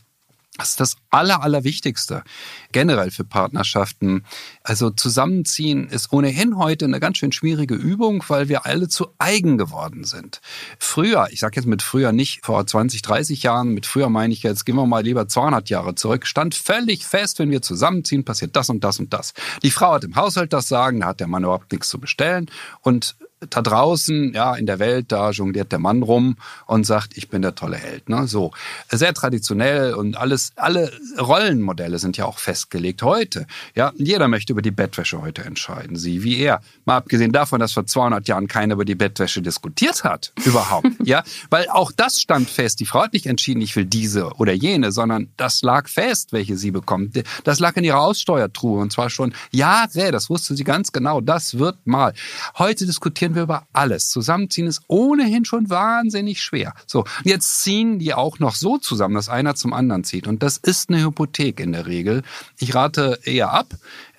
[0.57, 2.23] Das ist das Aller, Allerwichtigste
[2.71, 4.23] generell für Partnerschaften.
[4.63, 9.57] Also zusammenziehen ist ohnehin heute eine ganz schön schwierige Übung, weil wir alle zu eigen
[9.57, 10.39] geworden sind.
[10.79, 14.43] Früher, ich sage jetzt mit früher nicht vor 20, 30 Jahren, mit früher meine ich
[14.43, 18.55] jetzt, gehen wir mal lieber 200 Jahre zurück, stand völlig fest, wenn wir zusammenziehen, passiert
[18.55, 19.33] das und das und das.
[19.61, 22.49] Die Frau hat im Haushalt das Sagen, da hat der Mann überhaupt nichts zu bestellen
[22.81, 23.17] und
[23.49, 27.41] da draußen, ja, in der Welt, da jongliert der Mann rum und sagt, ich bin
[27.41, 28.09] der tolle Held.
[28.09, 28.27] Ne?
[28.27, 28.51] So
[28.89, 33.45] sehr traditionell und alles, alle Rollenmodelle sind ja auch festgelegt heute.
[33.75, 35.95] Ja, jeder möchte über die Bettwäsche heute entscheiden.
[35.97, 36.61] Sie wie er.
[36.85, 40.87] Mal abgesehen davon, dass vor 200 Jahren keiner über die Bettwäsche diskutiert hat, überhaupt.
[41.03, 42.79] ja, weil auch das stand fest.
[42.79, 46.57] Die Frau hat nicht entschieden, ich will diese oder jene, sondern das lag fest, welche
[46.57, 47.21] sie bekommt.
[47.43, 50.11] Das lag in ihrer Aussteuertruhe und zwar schon Jahre.
[50.11, 51.21] Das wusste sie ganz genau.
[51.21, 52.13] Das wird mal.
[52.57, 54.09] Heute diskutieren wir über alles.
[54.09, 56.73] Zusammenziehen ist ohnehin schon wahnsinnig schwer.
[56.87, 60.27] So, jetzt ziehen die auch noch so zusammen, dass einer zum anderen zieht.
[60.27, 62.23] Und das ist eine Hypothek in der Regel.
[62.57, 63.67] Ich rate eher ab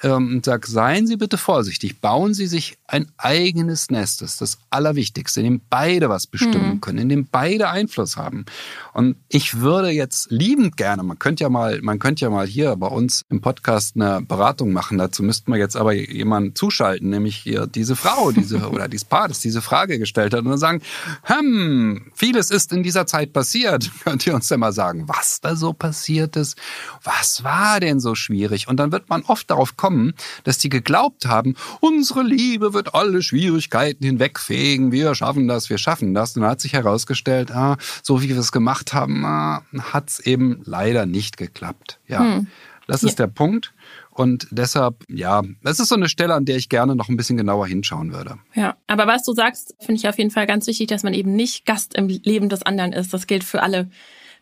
[0.06, 2.00] ähm, und sage, seien Sie bitte vorsichtig.
[2.00, 4.22] Bauen Sie sich ein eigenes Nest.
[4.22, 6.80] Das ist das Allerwichtigste, in dem beide was bestimmen mhm.
[6.80, 8.44] können, in dem beide Einfluss haben.
[8.92, 12.76] Und ich würde jetzt liebend gerne, man könnte ja mal, man könnte ja mal hier
[12.76, 14.98] bei uns im Podcast eine Beratung machen.
[14.98, 19.28] Dazu müssten wir jetzt aber jemanden zuschalten, nämlich hier diese Frau, diese oder dieses Paar,
[19.28, 20.82] das diese Frage gestellt hat und dann sagen,
[21.22, 23.90] hm, vieles ist in dieser Zeit passiert.
[24.04, 26.56] Könnt ihr uns denn mal sagen, was da so passiert ist?
[27.02, 28.68] Was war denn so schwierig?
[28.68, 29.95] Und dann wird man oft darauf kommen,
[30.44, 36.14] dass die geglaubt haben, unsere Liebe wird alle Schwierigkeiten hinwegfegen, wir schaffen das, wir schaffen
[36.14, 36.36] das.
[36.36, 40.20] Und dann hat sich herausgestellt, ah, so wie wir es gemacht haben, ah, hat es
[40.20, 42.00] eben leider nicht geklappt.
[42.06, 42.46] Ja, hm.
[42.86, 43.26] das ist ja.
[43.26, 43.72] der Punkt.
[44.10, 47.36] Und deshalb, ja, das ist so eine Stelle, an der ich gerne noch ein bisschen
[47.36, 48.38] genauer hinschauen würde.
[48.54, 51.36] Ja, aber was du sagst, finde ich auf jeden Fall ganz wichtig, dass man eben
[51.36, 53.12] nicht Gast im Leben des anderen ist.
[53.12, 53.90] Das gilt für alle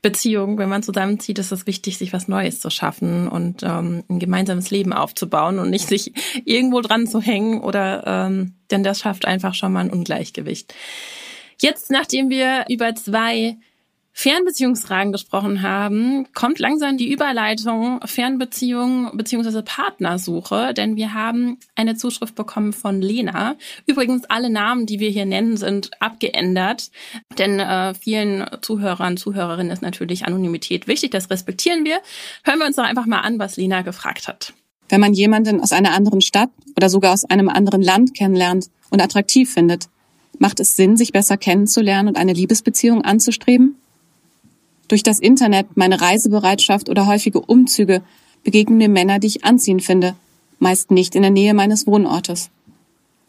[0.04, 0.58] Beziehungen.
[0.58, 4.70] Wenn man zusammenzieht, ist es wichtig, sich was Neues zu schaffen und ähm, ein gemeinsames
[4.70, 6.12] Leben aufzubauen und nicht sich
[6.44, 10.74] irgendwo dran zu hängen oder ähm, denn das schafft einfach schon mal ein Ungleichgewicht.
[11.58, 13.56] Jetzt, nachdem wir über zwei
[14.16, 19.62] Fernbeziehungsfragen gesprochen haben, kommt langsam die Überleitung Fernbeziehung bzw.
[19.62, 23.57] Partnersuche, denn wir haben eine Zuschrift bekommen von Lena.
[23.87, 26.92] Übrigens, alle Namen, die wir hier nennen, sind abgeändert,
[27.38, 32.00] denn äh, vielen Zuhörern, Zuhörerinnen ist natürlich Anonymität wichtig, das respektieren wir.
[32.44, 34.55] Hören wir uns doch einfach mal an, was Lena gefragt hat.
[34.88, 39.03] Wenn man jemanden aus einer anderen Stadt oder sogar aus einem anderen Land kennenlernt und
[39.03, 39.88] attraktiv findet,
[40.38, 43.77] macht es Sinn, sich besser kennenzulernen und eine Liebesbeziehung anzustreben?
[44.88, 48.03] Durch das Internet, meine Reisebereitschaft oder häufige Umzüge
[48.42, 50.14] begegnen mir Männer, die ich anziehend finde,
[50.59, 52.51] meist nicht in der Nähe meines Wohnortes.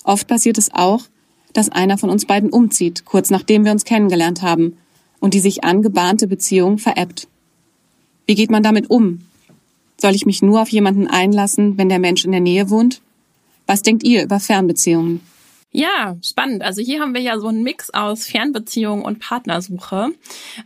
[0.04, 1.04] Oft passiert es auch,
[1.54, 4.78] dass einer von uns beiden umzieht, kurz nachdem wir uns kennengelernt haben,
[5.20, 7.28] und die sich angebahnte Beziehung veräppt.
[8.26, 9.22] Wie geht man damit um?
[9.98, 13.02] Soll ich mich nur auf jemanden einlassen, wenn der Mensch in der Nähe wohnt?
[13.66, 15.22] Was denkt ihr über Fernbeziehungen?
[15.78, 16.64] Ja, spannend.
[16.64, 20.08] Also hier haben wir ja so einen Mix aus Fernbeziehung und Partnersuche.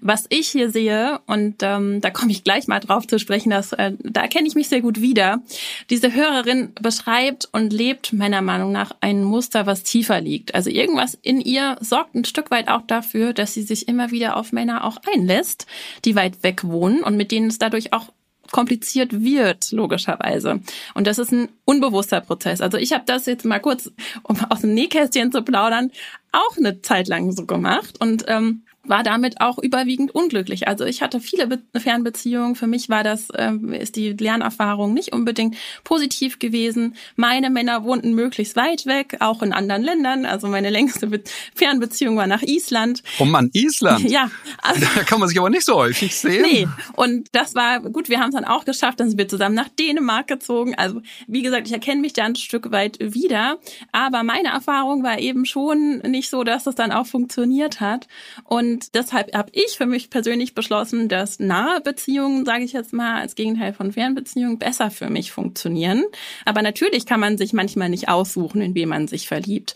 [0.01, 3.73] Was ich hier sehe, und ähm, da komme ich gleich mal drauf zu sprechen, dass,
[3.73, 5.41] äh, da erkenne ich mich sehr gut wieder.
[5.89, 10.53] Diese Hörerin beschreibt und lebt meiner Meinung nach ein Muster, was tiefer liegt.
[10.53, 14.37] Also irgendwas in ihr sorgt ein Stück weit auch dafür, dass sie sich immer wieder
[14.37, 15.65] auf Männer auch einlässt,
[16.05, 18.09] die weit weg wohnen und mit denen es dadurch auch
[18.51, 20.61] kompliziert wird, logischerweise.
[20.93, 22.61] Und das ist ein unbewusster Prozess.
[22.61, 23.91] Also ich habe das jetzt mal kurz,
[24.23, 25.91] um aus dem Nähkästchen zu plaudern,
[26.31, 27.95] auch eine Zeit lang so gemacht.
[27.99, 30.67] Und ähm, war damit auch überwiegend unglücklich.
[30.67, 32.55] Also ich hatte viele Be Fernbeziehungen.
[32.55, 36.95] Für mich war das, ähm, ist die Lernerfahrung nicht unbedingt positiv gewesen.
[37.15, 40.25] Meine Männer wohnten möglichst weit weg, auch in anderen Ländern.
[40.25, 41.21] Also meine längste Be
[41.53, 43.03] Fernbeziehung war nach Island.
[43.19, 44.09] Oh Mann, Island?
[44.09, 44.31] Ja.
[44.61, 46.41] Also, da kann man sich aber nicht so häufig sehen.
[46.41, 46.67] Nee.
[46.95, 48.99] Und das war gut, wir haben es dann auch geschafft.
[48.99, 50.73] Dann sind wir zusammen nach Dänemark gezogen.
[50.75, 53.59] Also wie gesagt, ich erkenne mich da ein Stück weit wieder.
[53.91, 58.07] Aber meine Erfahrung war eben schon nicht so, dass es dann auch funktioniert hat.
[58.45, 62.93] Und und deshalb habe ich für mich persönlich beschlossen, dass nahe Beziehungen, sage ich jetzt
[62.93, 66.05] mal, als Gegenteil von Fernbeziehungen besser für mich funktionieren.
[66.45, 69.75] Aber natürlich kann man sich manchmal nicht aussuchen, in wen man sich verliebt.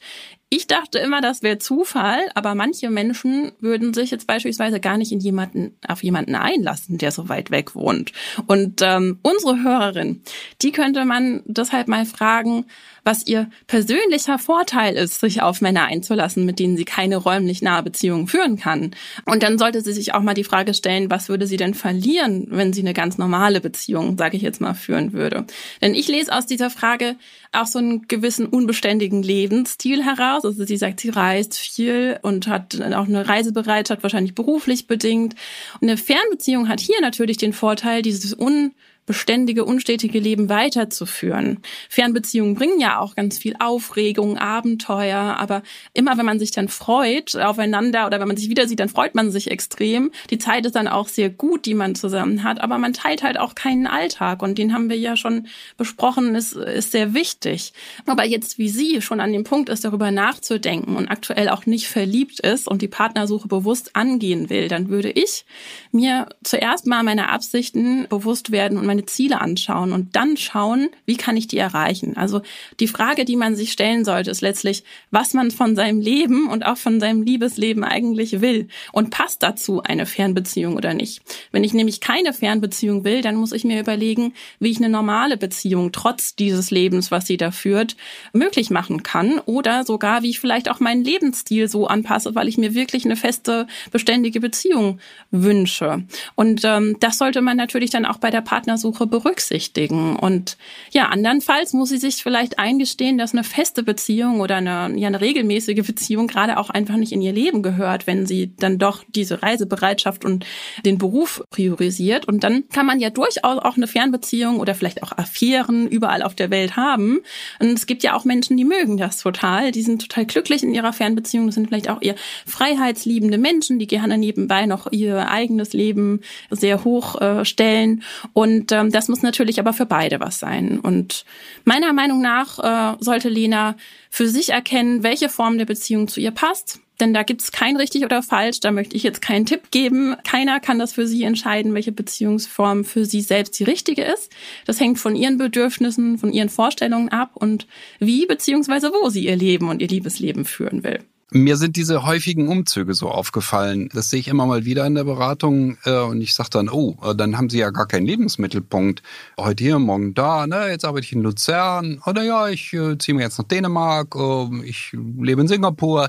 [0.50, 5.12] Ich dachte immer, das wäre Zufall, aber manche Menschen würden sich jetzt beispielsweise gar nicht
[5.12, 8.14] in jemanden, auf jemanden einlassen, der so weit weg wohnt.
[8.48, 10.22] Und ähm, unsere Hörerin,
[10.62, 12.66] die könnte man deshalb mal fragen,
[13.04, 17.84] was ihr persönlicher Vorteil ist, sich auf Männer einzulassen, mit denen sie keine räumlich nahe
[17.84, 18.92] Beziehung führen kann.
[19.26, 22.48] Und dann sollte sie sich auch mal die Frage stellen, was würde sie denn verlieren,
[22.50, 25.46] wenn sie eine ganz normale Beziehung, sage ich jetzt mal, führen würde.
[25.82, 27.16] Denn ich lese aus dieser Frage
[27.52, 30.46] auch so einen gewissen unbeständigen Lebensstil heraus.
[30.46, 35.36] Also sie sagt, sie reist viel und hat auch eine Reisebereitschaft, wahrscheinlich beruflich bedingt.
[35.80, 38.72] Und eine Fernbeziehung hat hier natürlich den Vorteil, dieses un
[39.06, 41.60] beständige, unstetige Leben weiterzuführen.
[41.90, 45.64] Fernbeziehungen bringen ja auch ganz viel Aufregung, Abenteuer, aber
[45.94, 49.16] immer wenn man sich dann freut aufeinander oder wenn man sich wieder sieht, dann freut
[49.16, 50.12] man sich extrem.
[50.30, 53.38] Die Zeit ist dann auch sehr gut, die man zusammen hat, aber man teilt halt
[53.38, 57.74] auch keinen Alltag und den haben wir ja schon besprochen, ist, ist sehr wichtig.
[58.06, 61.88] Aber jetzt wie sie schon an dem Punkt ist, darüber nachzudenken und aktuell auch nicht
[61.88, 65.46] verliebt ist und die Partnersuche bewusst angehen will, dann würde ich
[65.92, 71.18] mir zuerst mal meine Absichten bewusst werden und meine Ziele anschauen und dann schauen, wie
[71.18, 72.16] kann ich die erreichen.
[72.16, 72.42] Also
[72.80, 76.64] die Frage, die man sich stellen sollte, ist letztlich, was man von seinem Leben und
[76.64, 81.24] auch von seinem Liebesleben eigentlich will und passt dazu eine Fernbeziehung oder nicht.
[81.52, 85.38] Wenn ich nämlich keine Fernbeziehung will, dann muss ich mir überlegen, wie ich eine normale
[85.38, 87.96] Beziehung trotz dieses Lebens, was sie da führt,
[88.32, 92.60] möglich machen kann oder sogar, wie ich vielleicht auch meinen Lebensstil so anpasse, weil ich
[92.60, 95.00] mir wirklich eine feste, beständige Beziehung
[95.32, 96.04] wünsche.
[96.36, 100.16] Und ähm, das sollte man natürlich dann auch bei der Partnersuche Partnersuche berücksichtigen.
[100.16, 100.58] Und
[100.92, 105.22] ja, andernfalls muss sie sich vielleicht eingestehen, dass eine feste Beziehung oder eine, ja, eine
[105.22, 109.42] regelmäßige Beziehung gerade auch einfach nicht in ihr Leben gehört, wenn sie dann doch diese
[109.42, 110.46] Reisebereitschaft und
[110.86, 112.28] den Beruf priorisiert.
[112.28, 116.36] Und dann kann man ja durchaus auch eine Fernbeziehung oder vielleicht auch Affären überall auf
[116.36, 117.20] der Welt haben.
[117.60, 119.72] Und es gibt ja auch Menschen, die mögen das total.
[119.72, 121.46] Die sind total glücklich in ihrer Fernbeziehung.
[121.46, 122.16] Das sind vielleicht auch eher
[122.46, 128.04] freiheitsliebende Menschen, die gerne nebenbei noch ihr eigenes Leben sehr hoch äh, stellen.
[128.34, 130.80] Und ähm, das muss natürlich aber für beide was sein.
[130.80, 131.26] Und
[131.64, 133.76] meiner Meinung nach äh, sollte Lena
[134.10, 136.80] für sich erkennen, welche Form der Beziehung zu ihr passt.
[137.00, 138.60] Denn da gibt's kein richtig oder falsch.
[138.60, 140.16] Da möchte ich jetzt keinen Tipp geben.
[140.24, 144.32] Keiner kann das für sie entscheiden, welche Beziehungsform für sie selbst die richtige ist.
[144.66, 147.68] Das hängt von ihren Bedürfnissen, von ihren Vorstellungen ab und
[148.00, 151.00] wie beziehungsweise wo sie ihr Leben und ihr Liebesleben führen will.
[151.36, 153.90] Mir sind diese häufigen Umzüge so aufgefallen.
[153.92, 156.96] Das sehe ich immer mal wieder in der Beratung äh, und ich sage dann, oh,
[157.04, 159.02] äh, dann haben Sie ja gar keinen Lebensmittelpunkt.
[159.40, 160.68] Heute hier, morgen da, ne?
[160.70, 164.64] jetzt arbeite ich in Luzern oder ja, ich äh, ziehe mir jetzt nach Dänemark, äh,
[164.64, 166.08] ich lebe in Singapur.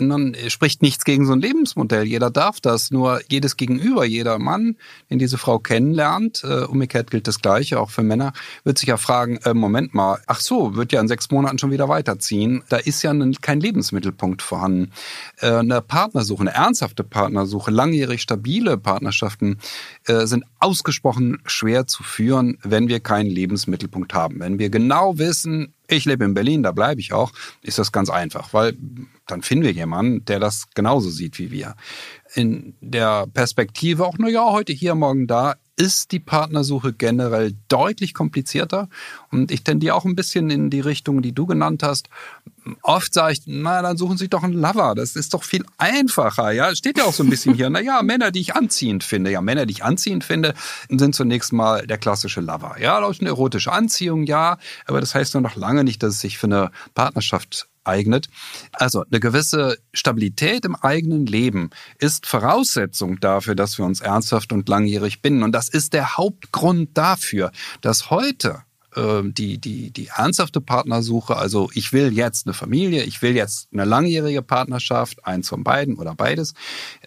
[0.00, 2.04] Und dann spricht nichts gegen so ein Lebensmodell.
[2.04, 2.90] Jeder darf das.
[2.90, 4.76] Nur jedes Gegenüber, jeder Mann,
[5.10, 8.32] den diese Frau kennenlernt, äh, umgekehrt gilt das Gleiche, auch für Männer,
[8.64, 11.72] wird sich ja fragen, äh, Moment mal, ach so, wird ja in sechs Monaten schon
[11.72, 12.62] wieder weiterziehen.
[12.70, 14.92] Da ist ja kein Lebensmittelpunkt vorhanden vorhanden.
[15.40, 19.58] Äh, eine Partnersuche, eine ernsthafte Partnersuche, langjährig stabile Partnerschaften
[20.06, 24.40] äh, sind ausgesprochen schwer zu führen, wenn wir keinen Lebensmittelpunkt haben.
[24.40, 28.08] Wenn wir genau wissen, ich lebe in Berlin, da bleibe ich auch, ist das ganz
[28.08, 28.76] einfach, weil
[29.26, 31.74] dann finden wir jemanden, der das genauso sieht wie wir.
[32.34, 38.14] In der Perspektive auch, na ja, heute hier, morgen da, ist die Partnersuche generell deutlich
[38.14, 38.88] komplizierter.
[39.30, 42.08] Und ich tendiere auch ein bisschen in die Richtung, die du genannt hast.
[42.82, 44.94] Oft sage ich, na, dann suchen Sie doch einen Lover.
[44.94, 46.52] Das ist doch viel einfacher.
[46.52, 47.70] Ja, steht ja auch so ein bisschen hier.
[47.70, 49.30] Na ja, Männer, die ich anziehend finde.
[49.30, 50.54] Ja, Männer, die ich anziehend finde,
[50.88, 52.76] sind zunächst mal der klassische Lover.
[52.80, 54.58] Ja, da ist eine erotische Anziehung, ja.
[54.86, 58.28] Aber das heißt nur noch lange nicht, dass es sich für eine Partnerschaft eignet.
[58.72, 64.68] Also eine gewisse Stabilität im eigenen Leben ist Voraussetzung dafür, dass wir uns ernsthaft und
[64.68, 65.42] langjährig binden.
[65.42, 68.62] Und das ist der Hauptgrund dafür, dass heute
[68.96, 73.84] die, die, die ernsthafte Partnersuche, also ich will jetzt eine Familie, ich will jetzt eine
[73.84, 76.54] langjährige Partnerschaft, eins von beiden oder beides,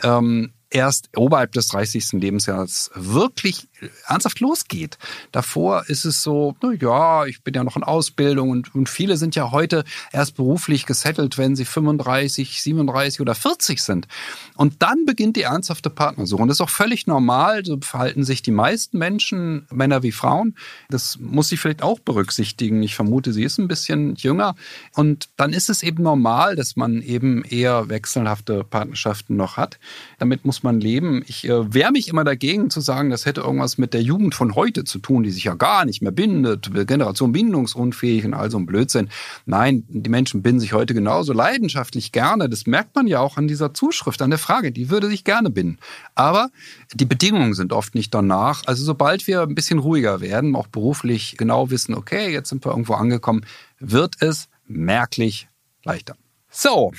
[0.04, 2.14] ähm, erst oberhalb des 30.
[2.14, 3.70] Lebensjahres wirklich
[4.08, 4.98] ernsthaft losgeht.
[5.32, 9.18] Davor ist es so, na ja, ich bin ja noch in Ausbildung und, und viele
[9.18, 14.08] sind ja heute erst beruflich gesettelt, wenn sie 35, 37 oder 40 sind.
[14.56, 16.42] Und dann beginnt die ernsthafte Partnersuche.
[16.42, 17.66] Und das ist auch völlig normal.
[17.66, 20.56] So verhalten sich die meisten Menschen, Männer wie Frauen.
[20.90, 22.82] Das muss sie vielleicht auch berücksichtigen.
[22.84, 24.56] Ich vermute, sie ist ein bisschen jünger.
[24.94, 29.80] Und dann ist es eben normal, dass man eben eher wechselhafte Partnerschaften noch hat.
[30.20, 31.24] Damit muss man leben.
[31.28, 34.56] Ich äh, wehre mich immer dagegen zu sagen, das hätte irgendwas mit der Jugend von
[34.56, 38.58] heute zu tun, die sich ja gar nicht mehr bindet, Generation bindungsunfähig und all so
[38.58, 39.10] ein Blödsinn.
[39.46, 42.50] Nein, die Menschen binden sich heute genauso leidenschaftlich gerne.
[42.50, 44.72] Das merkt man ja auch an dieser Zuschrift, an der Frage.
[44.72, 45.78] Die würde sich gerne binden.
[46.16, 46.50] Aber
[46.94, 48.64] die Bedingungen sind oft nicht danach.
[48.66, 52.72] Also sobald wir ein bisschen ruhiger werden, auch beruflich genau wissen, okay, jetzt sind wir
[52.72, 53.46] irgendwo angekommen,
[53.80, 55.48] wird es merklich
[55.84, 56.16] leichter.
[56.58, 56.94] So,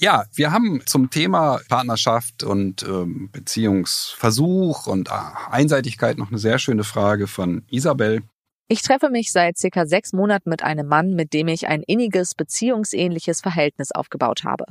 [0.00, 6.58] ja, wir haben zum Thema Partnerschaft und ähm, Beziehungsversuch und ah, Einseitigkeit noch eine sehr
[6.58, 8.22] schöne Frage von Isabel.
[8.68, 12.34] Ich treffe mich seit circa sechs Monaten mit einem Mann, mit dem ich ein inniges,
[12.34, 14.64] beziehungsähnliches Verhältnis aufgebaut habe.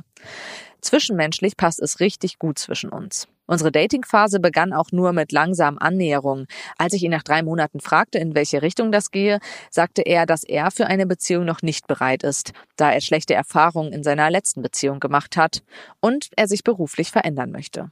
[0.82, 3.26] Zwischenmenschlich passt es richtig gut zwischen uns.
[3.46, 6.46] Unsere Datingphase begann auch nur mit langsamen Annäherungen.
[6.76, 9.38] Als ich ihn nach drei Monaten fragte, in welche Richtung das gehe,
[9.70, 13.94] sagte er, dass er für eine Beziehung noch nicht bereit ist, da er schlechte Erfahrungen
[13.94, 15.62] in seiner letzten Beziehung gemacht hat
[16.00, 17.90] und er sich beruflich verändern möchte.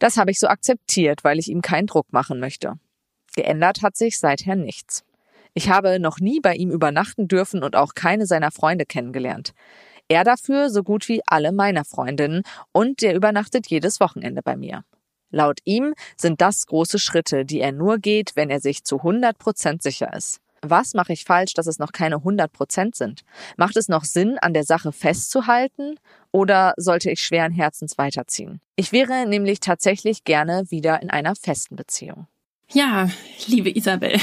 [0.00, 2.78] Das habe ich so akzeptiert, weil ich ihm keinen Druck machen möchte.
[3.34, 5.04] Geändert hat sich seither nichts.
[5.54, 9.52] Ich habe noch nie bei ihm übernachten dürfen und auch keine seiner Freunde kennengelernt.
[10.08, 14.84] Er dafür so gut wie alle meiner Freundinnen und der übernachtet jedes Wochenende bei mir.
[15.30, 19.38] Laut ihm sind das große Schritte, die er nur geht, wenn er sich zu 100
[19.38, 20.40] Prozent sicher ist.
[20.62, 23.22] Was mache ich falsch, dass es noch keine 100 Prozent sind?
[23.56, 25.94] Macht es noch Sinn, an der Sache festzuhalten
[26.32, 28.60] oder sollte ich schweren Herzens weiterziehen?
[28.76, 32.26] Ich wäre nämlich tatsächlich gerne wieder in einer festen Beziehung.
[32.72, 33.10] Ja,
[33.46, 34.20] liebe Isabel.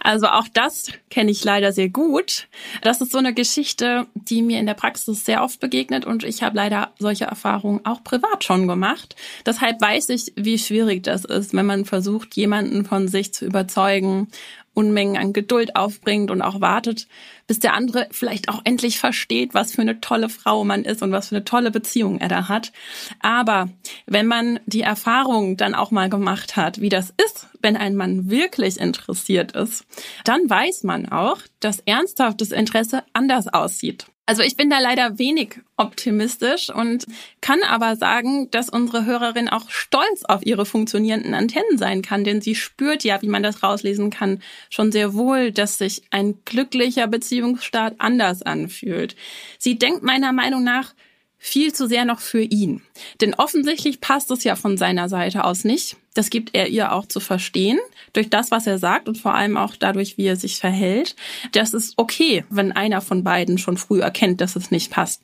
[0.00, 2.48] Also auch das kenne ich leider sehr gut.
[2.82, 6.42] Das ist so eine Geschichte, die mir in der Praxis sehr oft begegnet und ich
[6.42, 9.16] habe leider solche Erfahrungen auch privat schon gemacht.
[9.46, 14.28] Deshalb weiß ich, wie schwierig das ist, wenn man versucht, jemanden von sich zu überzeugen
[14.74, 17.06] Unmengen an Geduld aufbringt und auch wartet,
[17.46, 21.12] bis der andere vielleicht auch endlich versteht, was für eine tolle Frau man ist und
[21.12, 22.72] was für eine tolle Beziehung er da hat.
[23.20, 23.68] Aber
[24.06, 28.30] wenn man die Erfahrung dann auch mal gemacht hat, wie das ist, wenn ein Mann
[28.30, 29.86] wirklich interessiert ist,
[30.24, 34.06] dann weiß man auch, dass ernsthaftes Interesse anders aussieht.
[34.26, 37.04] Also ich bin da leider wenig optimistisch und
[37.42, 42.40] kann aber sagen, dass unsere Hörerin auch stolz auf ihre funktionierenden Antennen sein kann, denn
[42.40, 47.06] sie spürt ja, wie man das rauslesen kann, schon sehr wohl, dass sich ein glücklicher
[47.06, 49.14] Beziehungsstart anders anfühlt.
[49.58, 50.94] Sie denkt meiner Meinung nach
[51.36, 52.80] viel zu sehr noch für ihn.
[53.20, 55.98] Denn offensichtlich passt es ja von seiner Seite aus nicht.
[56.14, 57.78] Das gibt er ihr auch zu verstehen,
[58.12, 61.16] durch das, was er sagt und vor allem auch dadurch, wie er sich verhält.
[61.52, 65.22] Das ist okay, wenn einer von beiden schon früh erkennt, dass es nicht passt.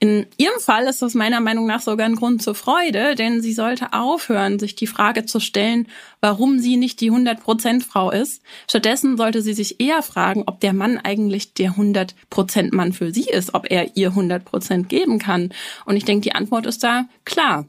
[0.00, 3.52] In ihrem Fall ist das meiner Meinung nach sogar ein Grund zur Freude, denn sie
[3.52, 5.86] sollte aufhören, sich die Frage zu stellen,
[6.20, 8.42] warum sie nicht die 100% Frau ist.
[8.68, 13.28] Stattdessen sollte sie sich eher fragen, ob der Mann eigentlich der 100% Mann für sie
[13.28, 15.50] ist, ob er ihr 100% geben kann.
[15.84, 17.66] Und ich denke, die Antwort ist da klar.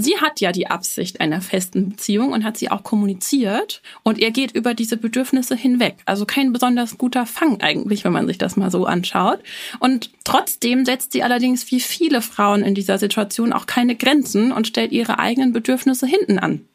[0.00, 4.30] Sie hat ja die Absicht einer festen Beziehung und hat sie auch kommuniziert und er
[4.30, 5.96] geht über diese Bedürfnisse hinweg.
[6.04, 9.40] Also kein besonders guter Fang eigentlich, wenn man sich das mal so anschaut.
[9.80, 14.68] Und trotzdem setzt sie allerdings wie viele Frauen in dieser Situation auch keine Grenzen und
[14.68, 16.67] stellt ihre eigenen Bedürfnisse hinten an.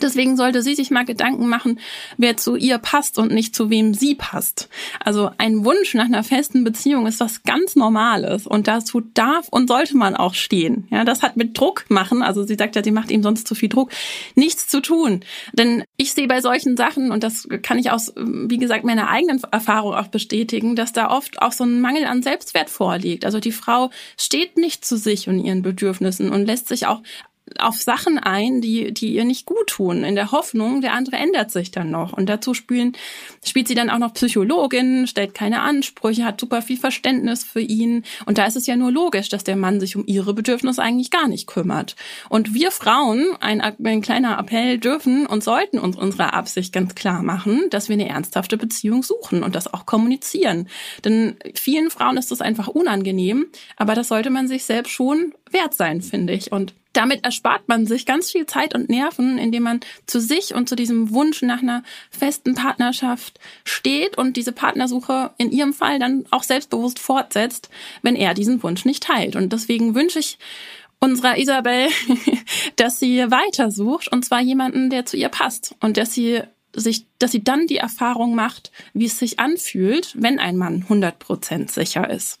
[0.00, 1.80] Deswegen sollte sie sich mal Gedanken machen,
[2.16, 4.68] wer zu ihr passt und nicht zu wem sie passt.
[5.00, 9.68] Also ein Wunsch nach einer festen Beziehung ist was ganz Normales und dazu darf und
[9.68, 10.86] sollte man auch stehen.
[10.90, 13.54] Ja, das hat mit Druck machen, also sie sagt ja, sie macht ihm sonst zu
[13.54, 13.90] viel Druck,
[14.34, 15.20] nichts zu tun.
[15.52, 19.42] Denn ich sehe bei solchen Sachen, und das kann ich aus, wie gesagt, meiner eigenen
[19.50, 23.24] Erfahrung auch bestätigen, dass da oft auch so ein Mangel an Selbstwert vorliegt.
[23.24, 27.02] Also die Frau steht nicht zu sich und ihren Bedürfnissen und lässt sich auch
[27.58, 31.50] auf Sachen ein, die, die ihr nicht gut tun, in der Hoffnung, der andere ändert
[31.50, 32.12] sich dann noch.
[32.12, 32.92] Und dazu spielen,
[33.44, 38.04] spielt sie dann auch noch Psychologin, stellt keine Ansprüche, hat super viel Verständnis für ihn.
[38.26, 41.10] Und da ist es ja nur logisch, dass der Mann sich um ihre Bedürfnisse eigentlich
[41.10, 41.96] gar nicht kümmert.
[42.28, 47.22] Und wir Frauen, ein, ein kleiner Appell, dürfen und sollten uns unsere Absicht ganz klar
[47.22, 50.68] machen, dass wir eine ernsthafte Beziehung suchen und das auch kommunizieren.
[51.04, 55.74] Denn vielen Frauen ist das einfach unangenehm, aber das sollte man sich selbst schon wert
[55.74, 56.52] sein, finde ich.
[56.52, 60.68] Und damit erspart man sich ganz viel Zeit und Nerven, indem man zu sich und
[60.68, 66.26] zu diesem Wunsch nach einer festen Partnerschaft steht und diese Partnersuche in ihrem Fall dann
[66.30, 67.70] auch selbstbewusst fortsetzt,
[68.02, 69.36] wenn er diesen Wunsch nicht teilt.
[69.36, 70.38] Und deswegen wünsche ich
[70.98, 71.88] unserer Isabel,
[72.76, 76.42] dass sie weitersucht und zwar jemanden, der zu ihr passt und dass sie
[76.74, 81.70] sich, dass sie dann die Erfahrung macht, wie es sich anfühlt, wenn ein Mann 100%
[81.70, 82.38] sicher ist.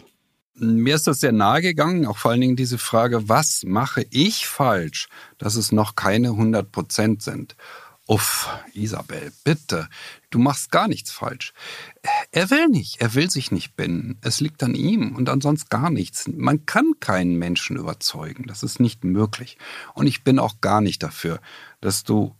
[0.54, 4.46] Mir ist das sehr nahe gegangen, auch vor allen Dingen diese Frage, was mache ich
[4.46, 7.56] falsch, dass es noch keine 100 Prozent sind?
[8.06, 9.88] Uff, Isabel, bitte,
[10.30, 11.54] du machst gar nichts falsch.
[12.32, 14.18] Er will nicht, er will sich nicht binden.
[14.22, 16.28] Es liegt an ihm und ansonsten gar nichts.
[16.28, 19.56] Man kann keinen Menschen überzeugen, das ist nicht möglich.
[19.94, 21.40] Und ich bin auch gar nicht dafür,
[21.80, 22.34] dass du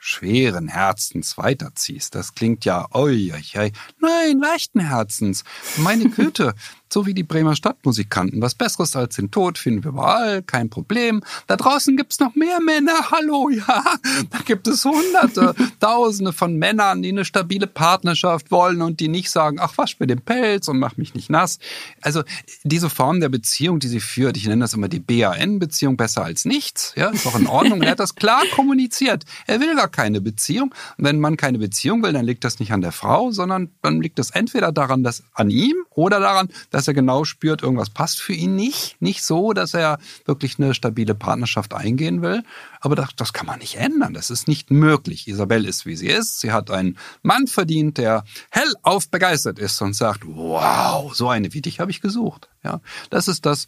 [0.00, 2.14] schweren Herzens weiterziehst.
[2.14, 3.72] Das klingt ja, oi, oi, oi.
[4.00, 5.44] Nein, leichten Herzens.
[5.76, 6.54] Meine Güte,
[6.92, 8.42] so wie die Bremer Stadtmusikanten.
[8.42, 11.22] Was Besseres als den Tod finden wir überall, kein Problem.
[11.46, 13.84] Da draußen gibt's noch mehr Männer, hallo, ja.
[14.30, 19.30] Da gibt es Hunderte, Tausende von Männern, die eine stabile Partnerschaft wollen und die nicht
[19.30, 21.58] sagen, ach, wasch mir den Pelz und mach mich nicht nass.
[22.00, 22.22] Also
[22.64, 26.44] diese Form der Beziehung, die sie führt, ich nenne das immer die BAN-Beziehung besser als
[26.44, 27.82] nichts, ja, ist doch in Ordnung.
[27.82, 29.24] er hat das klar kommuniziert.
[29.46, 30.74] Er will gar keine Beziehung.
[30.98, 34.00] Und wenn man keine Beziehung will, dann liegt das nicht an der Frau, sondern dann
[34.00, 37.90] liegt das entweder daran, dass an ihm oder daran, dass dass er genau spürt, irgendwas
[37.90, 38.96] passt für ihn nicht.
[39.00, 42.42] Nicht so, dass er wirklich eine stabile Partnerschaft eingehen will.
[42.80, 44.14] Aber das, das kann man nicht ändern.
[44.14, 45.28] Das ist nicht möglich.
[45.28, 46.40] Isabel ist, wie sie ist.
[46.40, 51.60] Sie hat einen Mann verdient, der hellauf begeistert ist und sagt, wow, so eine wie
[51.60, 52.48] dich habe ich gesucht.
[52.64, 53.66] Ja, das ist das,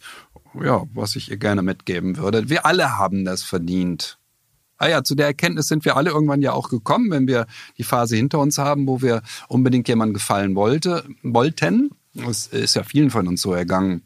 [0.59, 2.49] ja, was ich ihr gerne mitgeben würde.
[2.49, 4.17] Wir alle haben das verdient,
[4.79, 7.45] Ah ja, zu der Erkenntnis sind wir alle irgendwann ja auch gekommen, wenn wir
[7.77, 11.91] die Phase hinter uns haben, wo wir unbedingt jemandem gefallen wollte, wollten.
[12.15, 14.03] Das ist ja vielen von uns so ergangen,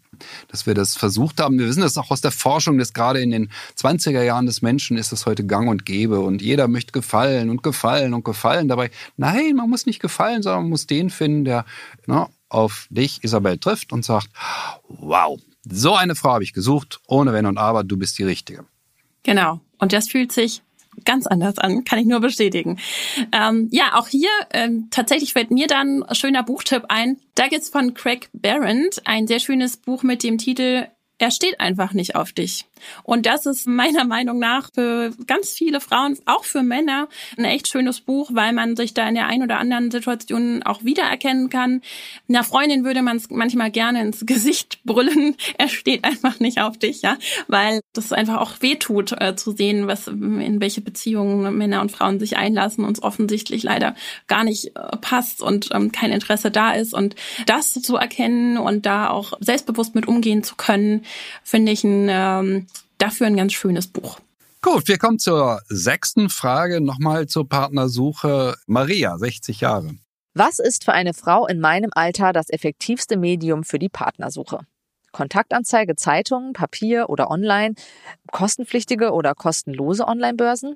[0.47, 1.59] dass wir das versucht haben.
[1.59, 4.97] Wir wissen das auch aus der Forschung, dass gerade in den 20er Jahren des Menschen
[4.97, 8.69] ist das heute gang und gäbe und jeder möchte gefallen und gefallen und gefallen.
[8.69, 11.65] Dabei, nein, man muss nicht gefallen, sondern man muss den finden, der
[12.05, 14.29] na, auf dich, Isabel, trifft und sagt,
[14.87, 15.37] wow,
[15.69, 18.65] so eine Frau habe ich gesucht, ohne Wenn und Aber, du bist die Richtige.
[19.23, 19.59] Genau.
[19.79, 20.61] Und das fühlt sich
[21.05, 22.77] ganz anders an, kann ich nur bestätigen.
[23.31, 27.17] Ähm, ja, auch hier ähm, tatsächlich fällt mir dann schöner Buchtipp ein.
[27.35, 30.87] Da gibt's von Craig Barron ein sehr schönes Buch mit dem Titel
[31.19, 32.65] Er steht einfach nicht auf dich.
[33.03, 37.07] Und das ist meiner Meinung nach für ganz viele Frauen, auch für Männer,
[37.37, 40.83] ein echt schönes Buch, weil man sich da in der einen oder anderen Situation auch
[40.83, 41.81] wiedererkennen kann.
[42.29, 45.35] Einer Freundin würde man es manchmal gerne ins Gesicht brüllen.
[45.57, 49.87] Er steht einfach nicht auf dich, ja, weil das einfach auch wehtut äh, zu sehen,
[49.87, 53.95] was in welche Beziehungen Männer und Frauen sich einlassen und es offensichtlich leider
[54.27, 57.15] gar nicht äh, passt und ähm, kein Interesse da ist und
[57.45, 61.03] das zu erkennen und da auch selbstbewusst mit umgehen zu können,
[61.43, 64.19] finde ich ein ähm, dafür ein ganz schönes Buch.
[64.61, 68.55] Gut, wir kommen zur sechsten Frage, nochmal zur Partnersuche.
[68.65, 69.95] Maria, 60 Jahre.
[70.33, 74.59] Was ist für eine Frau in meinem Alter das effektivste Medium für die Partnersuche?
[75.11, 77.75] Kontaktanzeige, Zeitungen, Papier oder online,
[78.31, 80.75] kostenpflichtige oder kostenlose Online-Börsen?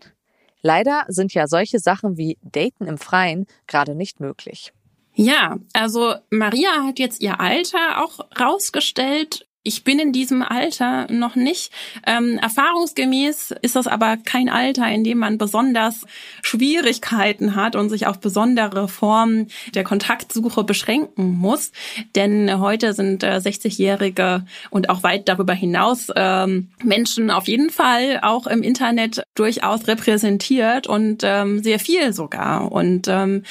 [0.62, 4.74] Leider sind ja solche Sachen wie Daten im Freien gerade nicht möglich.
[5.14, 9.48] Ja, also Maria hat jetzt ihr Alter auch rausgestellt.
[9.64, 11.72] Ich bin in diesem Alter noch nicht.
[12.07, 16.07] Ähm, erfahrungsgemäß ist das aber kein Alter, in dem man besonders
[16.41, 21.72] Schwierigkeiten hat und sich auf besondere Formen der Kontaktsuche beschränken muss.
[22.16, 28.20] Denn heute sind äh, 60-Jährige und auch weit darüber hinaus ähm, Menschen auf jeden Fall
[28.24, 32.72] auch im Internet durchaus repräsentiert und ähm, sehr viel sogar.
[32.72, 33.43] Und ähm,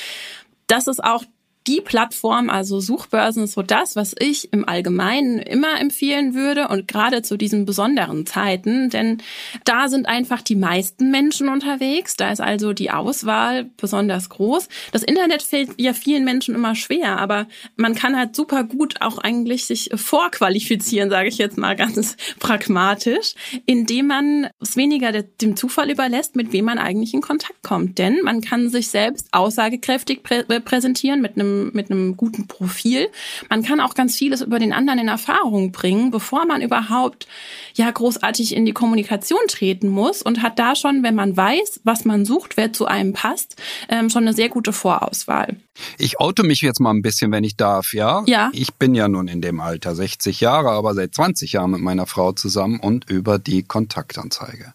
[0.67, 1.25] das ist auch
[1.67, 6.89] die Plattform, also Suchbörsen, ist so das, was ich im Allgemeinen immer empfehlen würde und
[6.89, 9.19] gerade zu diesen besonderen Zeiten, denn
[9.65, 14.69] da sind einfach die meisten Menschen unterwegs, da ist also die Auswahl besonders groß.
[14.93, 17.47] Das Internet fällt ja vielen Menschen immer schwer, aber
[17.77, 23.35] man kann halt super gut auch eigentlich sich vorqualifizieren, sage ich jetzt mal ganz pragmatisch,
[23.67, 28.21] indem man es weniger dem Zufall überlässt, mit wem man eigentlich in Kontakt kommt, denn
[28.23, 33.09] man kann sich selbst aussagekräftig prä präsentieren mit einem mit einem guten Profil.
[33.49, 37.27] Man kann auch ganz vieles über den anderen in Erfahrung bringen, bevor man überhaupt
[37.75, 42.05] ja großartig in die Kommunikation treten muss und hat da schon, wenn man weiß, was
[42.05, 43.57] man sucht, wer zu einem passt,
[43.89, 45.57] ähm, schon eine sehr gute Vorauswahl.
[45.99, 48.23] Ich oute mich jetzt mal ein bisschen, wenn ich darf, ja?
[48.27, 48.51] Ja.
[48.53, 52.07] Ich bin ja nun in dem Alter 60 Jahre, aber seit 20 Jahren mit meiner
[52.07, 54.75] Frau zusammen und über die Kontaktanzeige.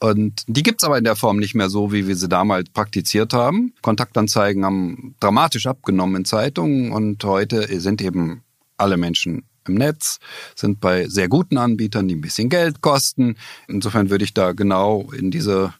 [0.00, 3.34] Und die gibt's aber in der Form nicht mehr so, wie wir sie damals praktiziert
[3.34, 3.74] haben.
[3.82, 8.42] Kontaktanzeigen haben dramatisch abgenommen in Zeitungen und heute sind eben
[8.78, 10.18] alle Menschen im Netz,
[10.56, 13.36] sind bei sehr guten Anbietern, die ein bisschen Geld kosten.
[13.68, 15.74] Insofern würde ich da genau in diese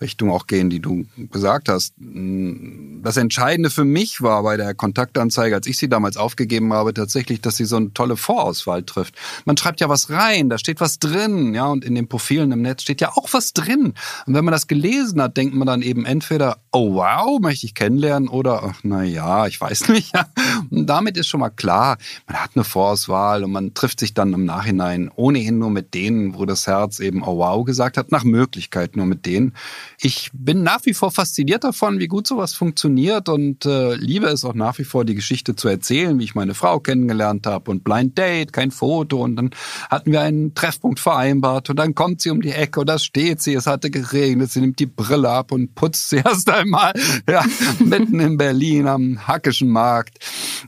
[0.00, 1.94] Richtung auch gehen, die du gesagt hast.
[1.98, 7.40] Das Entscheidende für mich war bei der Kontaktanzeige, als ich sie damals aufgegeben habe, tatsächlich,
[7.40, 9.14] dass sie so eine tolle Vorauswahl trifft.
[9.44, 12.62] Man schreibt ja was rein, da steht was drin, ja, und in den Profilen im
[12.62, 13.94] Netz steht ja auch was drin.
[14.26, 17.74] Und wenn man das gelesen hat, denkt man dann eben entweder, oh wow, möchte ich
[17.74, 20.14] kennenlernen, oder ach, na ja, ich weiß nicht.
[20.14, 20.26] Ja.
[20.70, 24.32] Und damit ist schon mal klar, man hat eine Vorauswahl und man trifft sich dann
[24.32, 28.24] im Nachhinein ohnehin nur mit denen, wo das Herz eben oh wow gesagt hat, nach
[28.24, 29.54] Möglichkeit nur mit denen,
[30.00, 34.44] ich bin nach wie vor fasziniert davon, wie gut sowas funktioniert und äh, liebe es
[34.44, 37.84] auch nach wie vor, die Geschichte zu erzählen, wie ich meine Frau kennengelernt habe und
[37.84, 39.50] Blind Date, kein Foto und dann
[39.90, 43.42] hatten wir einen Treffpunkt vereinbart und dann kommt sie um die Ecke und da steht
[43.42, 46.92] sie, es hatte geregnet, sie nimmt die Brille ab und putzt sie erst einmal
[47.28, 47.44] ja,
[47.78, 50.18] mitten in Berlin am Hackischen Markt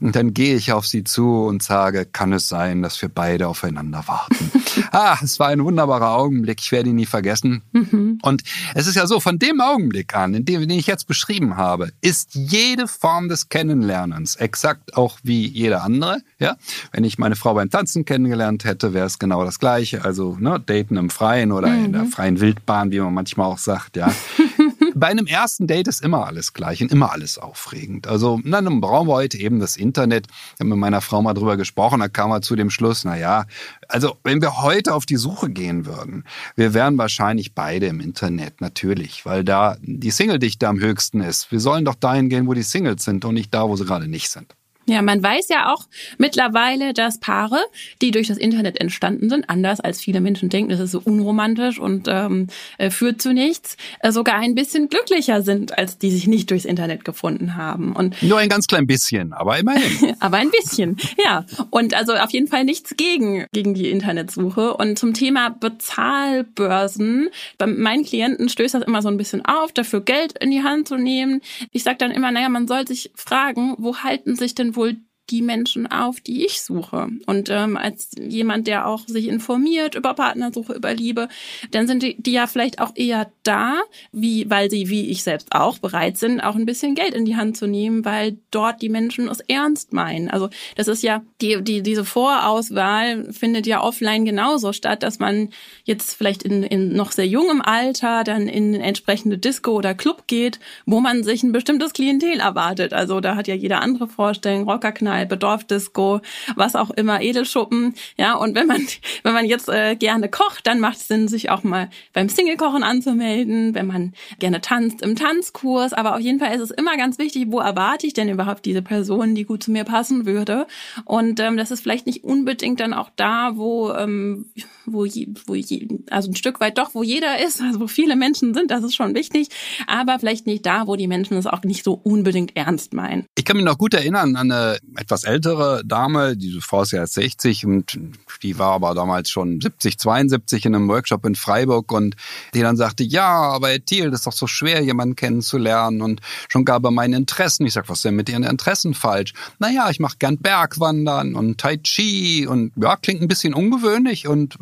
[0.01, 3.49] und dann gehe ich auf sie zu und sage, kann es sein, dass wir beide
[3.49, 4.51] aufeinander warten.
[4.93, 7.63] ah, es war ein wunderbarer Augenblick, ich werde ihn nie vergessen.
[7.73, 8.19] Mhm.
[8.23, 8.43] Und
[8.75, 11.91] es ist ja so, von dem Augenblick an, in dem, den ich jetzt beschrieben habe,
[12.01, 16.19] ist jede Form des Kennenlernens exakt auch wie jede andere.
[16.39, 16.57] Ja,
[16.93, 20.05] wenn ich meine Frau beim Tanzen kennengelernt hätte, wäre es genau das Gleiche.
[20.05, 21.85] Also ne, Daten im Freien oder mhm.
[21.87, 22.09] in der mhm.
[22.09, 23.97] freien Wildbahn, wie man manchmal auch sagt.
[23.97, 24.13] Ja,
[24.99, 28.07] bei einem ersten Date ist immer alles gleich und immer alles aufregend.
[28.07, 30.27] Also dann brauchen wir heute eben das Internet.
[30.29, 33.17] Ich habe mit meiner Frau mal drüber gesprochen, da kam er zu dem Schluss, na
[33.17, 33.47] ja,
[33.89, 36.25] also wenn wir heute auf die Suche gehen würden,
[36.57, 41.51] wir wären wahrscheinlich beide im Internet, natürlich, weil da die Single-Dichte am höchsten ist.
[41.53, 44.09] Wir sollen doch dahin gehen, wo die Singles sind und nicht da, wo sie gerade
[44.09, 44.55] nicht sind.
[44.89, 45.87] Ja, man weiß ja auch
[46.17, 47.59] mittlerweile, dass Paare,
[48.01, 51.79] die durch das Internet entstanden sind, anders als viele Menschen denken, das ist so unromantisch
[51.79, 52.47] und ähm,
[52.79, 56.65] äh, führt zu nichts, äh, sogar ein bisschen glücklicher sind, als die sich nicht durchs
[56.65, 57.93] Internet gefunden haben.
[57.95, 60.17] Und Nur ein ganz klein bisschen, aber immerhin.
[60.21, 61.45] aber ein bisschen, ja.
[61.69, 64.75] Und also auf jeden Fall nichts gegen, gegen die Internetsuche.
[64.75, 67.29] Und zum Thema Bezahlbörsen,
[67.59, 70.89] bei meinen Klienten stößt das immer so ein bisschen auf, dafür Geld in die Hand
[70.89, 71.43] zu nehmen.
[71.73, 74.97] Ich sage dann immer, naja, man soll sich fragen, wo halten sich denn wohl
[75.31, 77.09] die Menschen auf, die ich suche.
[77.27, 81.29] Und ähm, als jemand, der auch sich informiert über Partnersuche, über Liebe,
[81.71, 83.77] dann sind die, die ja vielleicht auch eher da,
[84.13, 87.37] wie, weil sie, wie ich selbst auch, bereit sind, auch ein bisschen Geld in die
[87.37, 90.31] Hand zu nehmen, weil dort die Menschen es ernst meinen.
[90.31, 95.51] Also das ist ja, die, die, diese Vorauswahl findet ja offline genauso statt, dass man
[95.85, 100.61] jetzt vielleicht in, in noch sehr jungem Alter dann in entsprechende Disco oder Club geht,
[100.87, 102.93] wo man sich ein bestimmtes Klientel erwartet.
[102.93, 106.21] Also da hat ja jeder andere Vorstellung, Rockerknall, Bedorfdisco,
[106.57, 107.95] was auch immer, Edelschuppen.
[108.17, 108.87] Ja, und wenn man,
[109.23, 112.83] wenn man jetzt äh, gerne kocht, dann macht es Sinn, sich auch mal beim Single-Kochen
[112.83, 115.93] anzumelden, wenn man gerne tanzt im Tanzkurs.
[115.93, 118.83] Aber auf jeden Fall ist es immer ganz wichtig, wo erwarte ich denn überhaupt diese
[118.83, 120.67] Person, die gut zu mir passen würde.
[121.05, 124.47] Und ähm, das ist vielleicht nicht unbedingt dann auch da, wo, ähm,
[124.93, 128.17] wo, je, wo je, also ein Stück weit doch, wo jeder ist, also wo viele
[128.17, 129.49] Menschen sind, das ist schon wichtig,
[129.87, 133.27] aber vielleicht nicht da, wo die Menschen es auch nicht so unbedingt ernst meinen.
[133.37, 137.01] Ich kann mich noch gut erinnern an eine etwas ältere Dame, diese Frau ist ja
[137.01, 137.99] jetzt 60 und
[138.43, 142.17] die war aber damals schon 70, 72 in einem Workshop in Freiburg und
[142.55, 146.21] die dann sagte, ja, aber Herr Thiel, das ist doch so schwer, jemanden kennenzulernen und
[146.49, 147.67] schon gab er meine Interessen.
[147.67, 149.33] Ich sag, was ist denn mit Ihren Interessen falsch?
[149.59, 154.57] Naja, ich mache gern Bergwandern und Tai Chi und ja, klingt ein bisschen ungewöhnlich und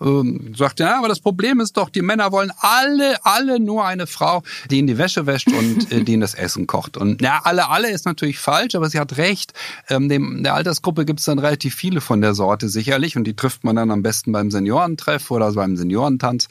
[0.00, 4.06] ähm, sagt, ja, aber das Problem ist doch, die Männer wollen alle, alle nur eine
[4.06, 6.96] Frau, die in die Wäsche wäscht und äh, die in das Essen kocht.
[6.96, 9.52] Und ja, alle, alle ist natürlich falsch, aber sie hat recht.
[9.88, 13.34] Ähm, dem, der Altersgruppe gibt es dann relativ viele von der Sorte sicherlich und die
[13.34, 16.48] trifft man dann am besten beim Seniorentreff oder beim Seniorentanz.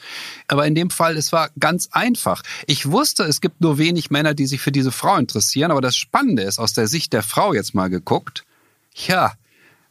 [0.48, 2.42] Aber in dem Fall, es war ganz einfach.
[2.66, 5.96] Ich wusste, es gibt nur wenig Männer, die sich für diese Frau interessieren, aber das
[5.96, 8.44] Spannende ist, aus der Sicht der Frau jetzt mal geguckt,
[8.94, 9.32] ja,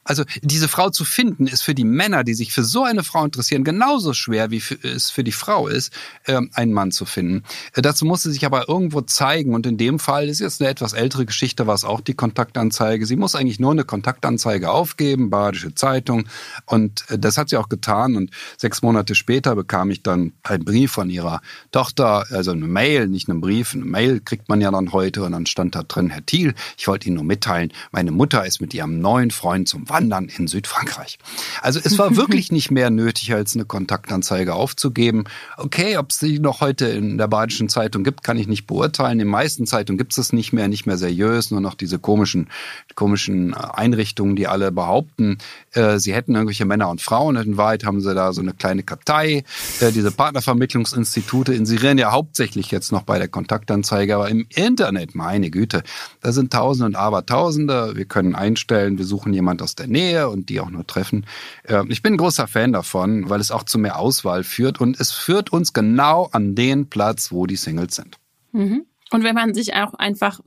[0.03, 3.23] also diese Frau zu finden, ist für die Männer, die sich für so eine Frau
[3.23, 5.93] interessieren, genauso schwer, wie es für die Frau ist,
[6.27, 7.43] ähm, einen Mann zu finden.
[7.73, 9.53] Äh, dazu muss sie sich aber irgendwo zeigen.
[9.53, 13.05] Und in dem Fall ist jetzt eine etwas ältere Geschichte, war es auch die Kontaktanzeige.
[13.05, 16.25] Sie muss eigentlich nur eine Kontaktanzeige aufgeben, Badische Zeitung.
[16.65, 18.15] Und äh, das hat sie auch getan.
[18.15, 21.41] Und sechs Monate später bekam ich dann einen Brief von ihrer
[21.71, 23.73] Tochter, also eine Mail, nicht einen Brief.
[23.73, 25.23] Eine Mail kriegt man ja dann heute.
[25.23, 28.61] Und dann stand da drin, Herr Thiel, ich wollte Ihnen nur mitteilen, meine Mutter ist
[28.61, 31.19] mit ihrem neuen Freund zum Wandern in Südfrankreich.
[31.61, 35.23] Also es war wirklich nicht mehr nötig, als eine Kontaktanzeige aufzugeben.
[35.57, 39.13] Okay, ob es die noch heute in der Badischen Zeitung gibt, kann ich nicht beurteilen.
[39.13, 41.99] In den meisten Zeitungen gibt es es nicht mehr, nicht mehr seriös, nur noch diese
[41.99, 42.49] komischen,
[42.95, 45.37] komischen Einrichtungen, die alle behaupten,
[45.71, 47.35] äh, sie hätten irgendwelche Männer und Frauen.
[47.35, 49.43] In Wahrheit haben sie da so eine kleine Kartei.
[49.79, 55.49] Äh, diese Partnervermittlungsinstitute inserieren ja hauptsächlich jetzt noch bei der Kontaktanzeige, aber im Internet, meine
[55.49, 55.83] Güte,
[56.21, 57.95] da sind Tausende und Abertausende.
[57.95, 61.25] Wir können einstellen, wir suchen jemand aus der der Nähe und die auch nur treffen.
[61.67, 64.99] Ähm, ich bin ein großer Fan davon, weil es auch zu mehr Auswahl führt und
[64.99, 68.17] es führt uns genau an den Platz, wo die Singles sind.
[68.51, 68.85] Mhm.
[69.11, 70.39] Und wenn man sich auch einfach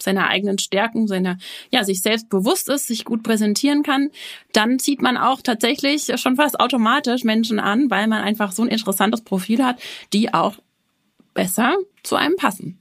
[0.00, 1.38] seiner eigenen Stärken, seiner,
[1.70, 4.10] ja, sich selbst bewusst ist, sich gut präsentieren kann,
[4.52, 8.68] dann zieht man auch tatsächlich schon fast automatisch Menschen an, weil man einfach so ein
[8.68, 9.78] interessantes Profil hat,
[10.12, 10.56] die auch
[11.32, 12.80] besser zu einem passen.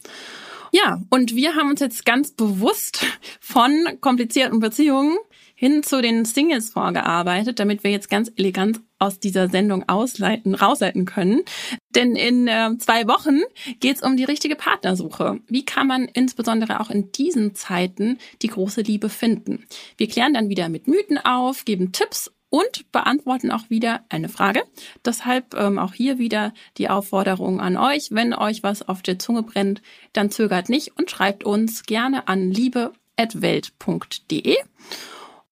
[0.72, 3.06] Ja, und wir haben uns jetzt ganz bewusst
[3.40, 5.18] von komplizierten Beziehungen
[5.60, 11.06] hin zu den Singles vorgearbeitet, damit wir jetzt ganz elegant aus dieser Sendung ausleiten, rausleiten
[11.06, 11.42] können.
[11.90, 13.40] Denn in äh, zwei Wochen
[13.80, 15.40] geht es um die richtige Partnersuche.
[15.48, 19.66] Wie kann man insbesondere auch in diesen Zeiten die große Liebe finden?
[19.98, 24.62] Wir klären dann wieder mit Mythen auf, geben Tipps und beantworten auch wieder eine Frage.
[25.04, 29.42] Deshalb ähm, auch hier wieder die Aufforderung an euch, wenn euch was auf der Zunge
[29.42, 29.82] brennt,
[30.14, 34.58] dann zögert nicht und schreibt uns gerne an liebe@welt.de.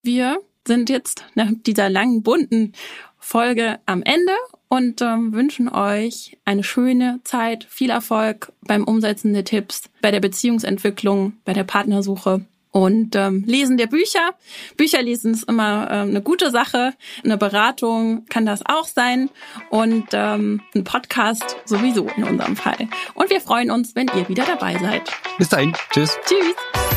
[0.06, 0.38] Wir
[0.68, 2.74] sind jetzt nach dieser langen, bunten
[3.18, 4.34] Folge am Ende
[4.68, 10.20] und ähm, wünschen euch eine schöne Zeit, viel Erfolg beim Umsetzen der Tipps, bei der
[10.20, 14.36] Beziehungsentwicklung, bei der Partnersuche und ähm, Lesen der Bücher.
[14.78, 16.93] Bücher lesen ist immer ähm, eine gute Sache.
[17.24, 19.32] Eine Beratung kann das auch sein
[19.72, 22.89] und ähm, ein Podcast sowieso in unserem Fall.
[23.16, 25.10] Und wir freuen uns, wenn ihr wieder dabei seid.
[25.39, 25.74] Bis dahin.
[25.91, 26.16] Tschüss.
[26.28, 26.95] Tschüss.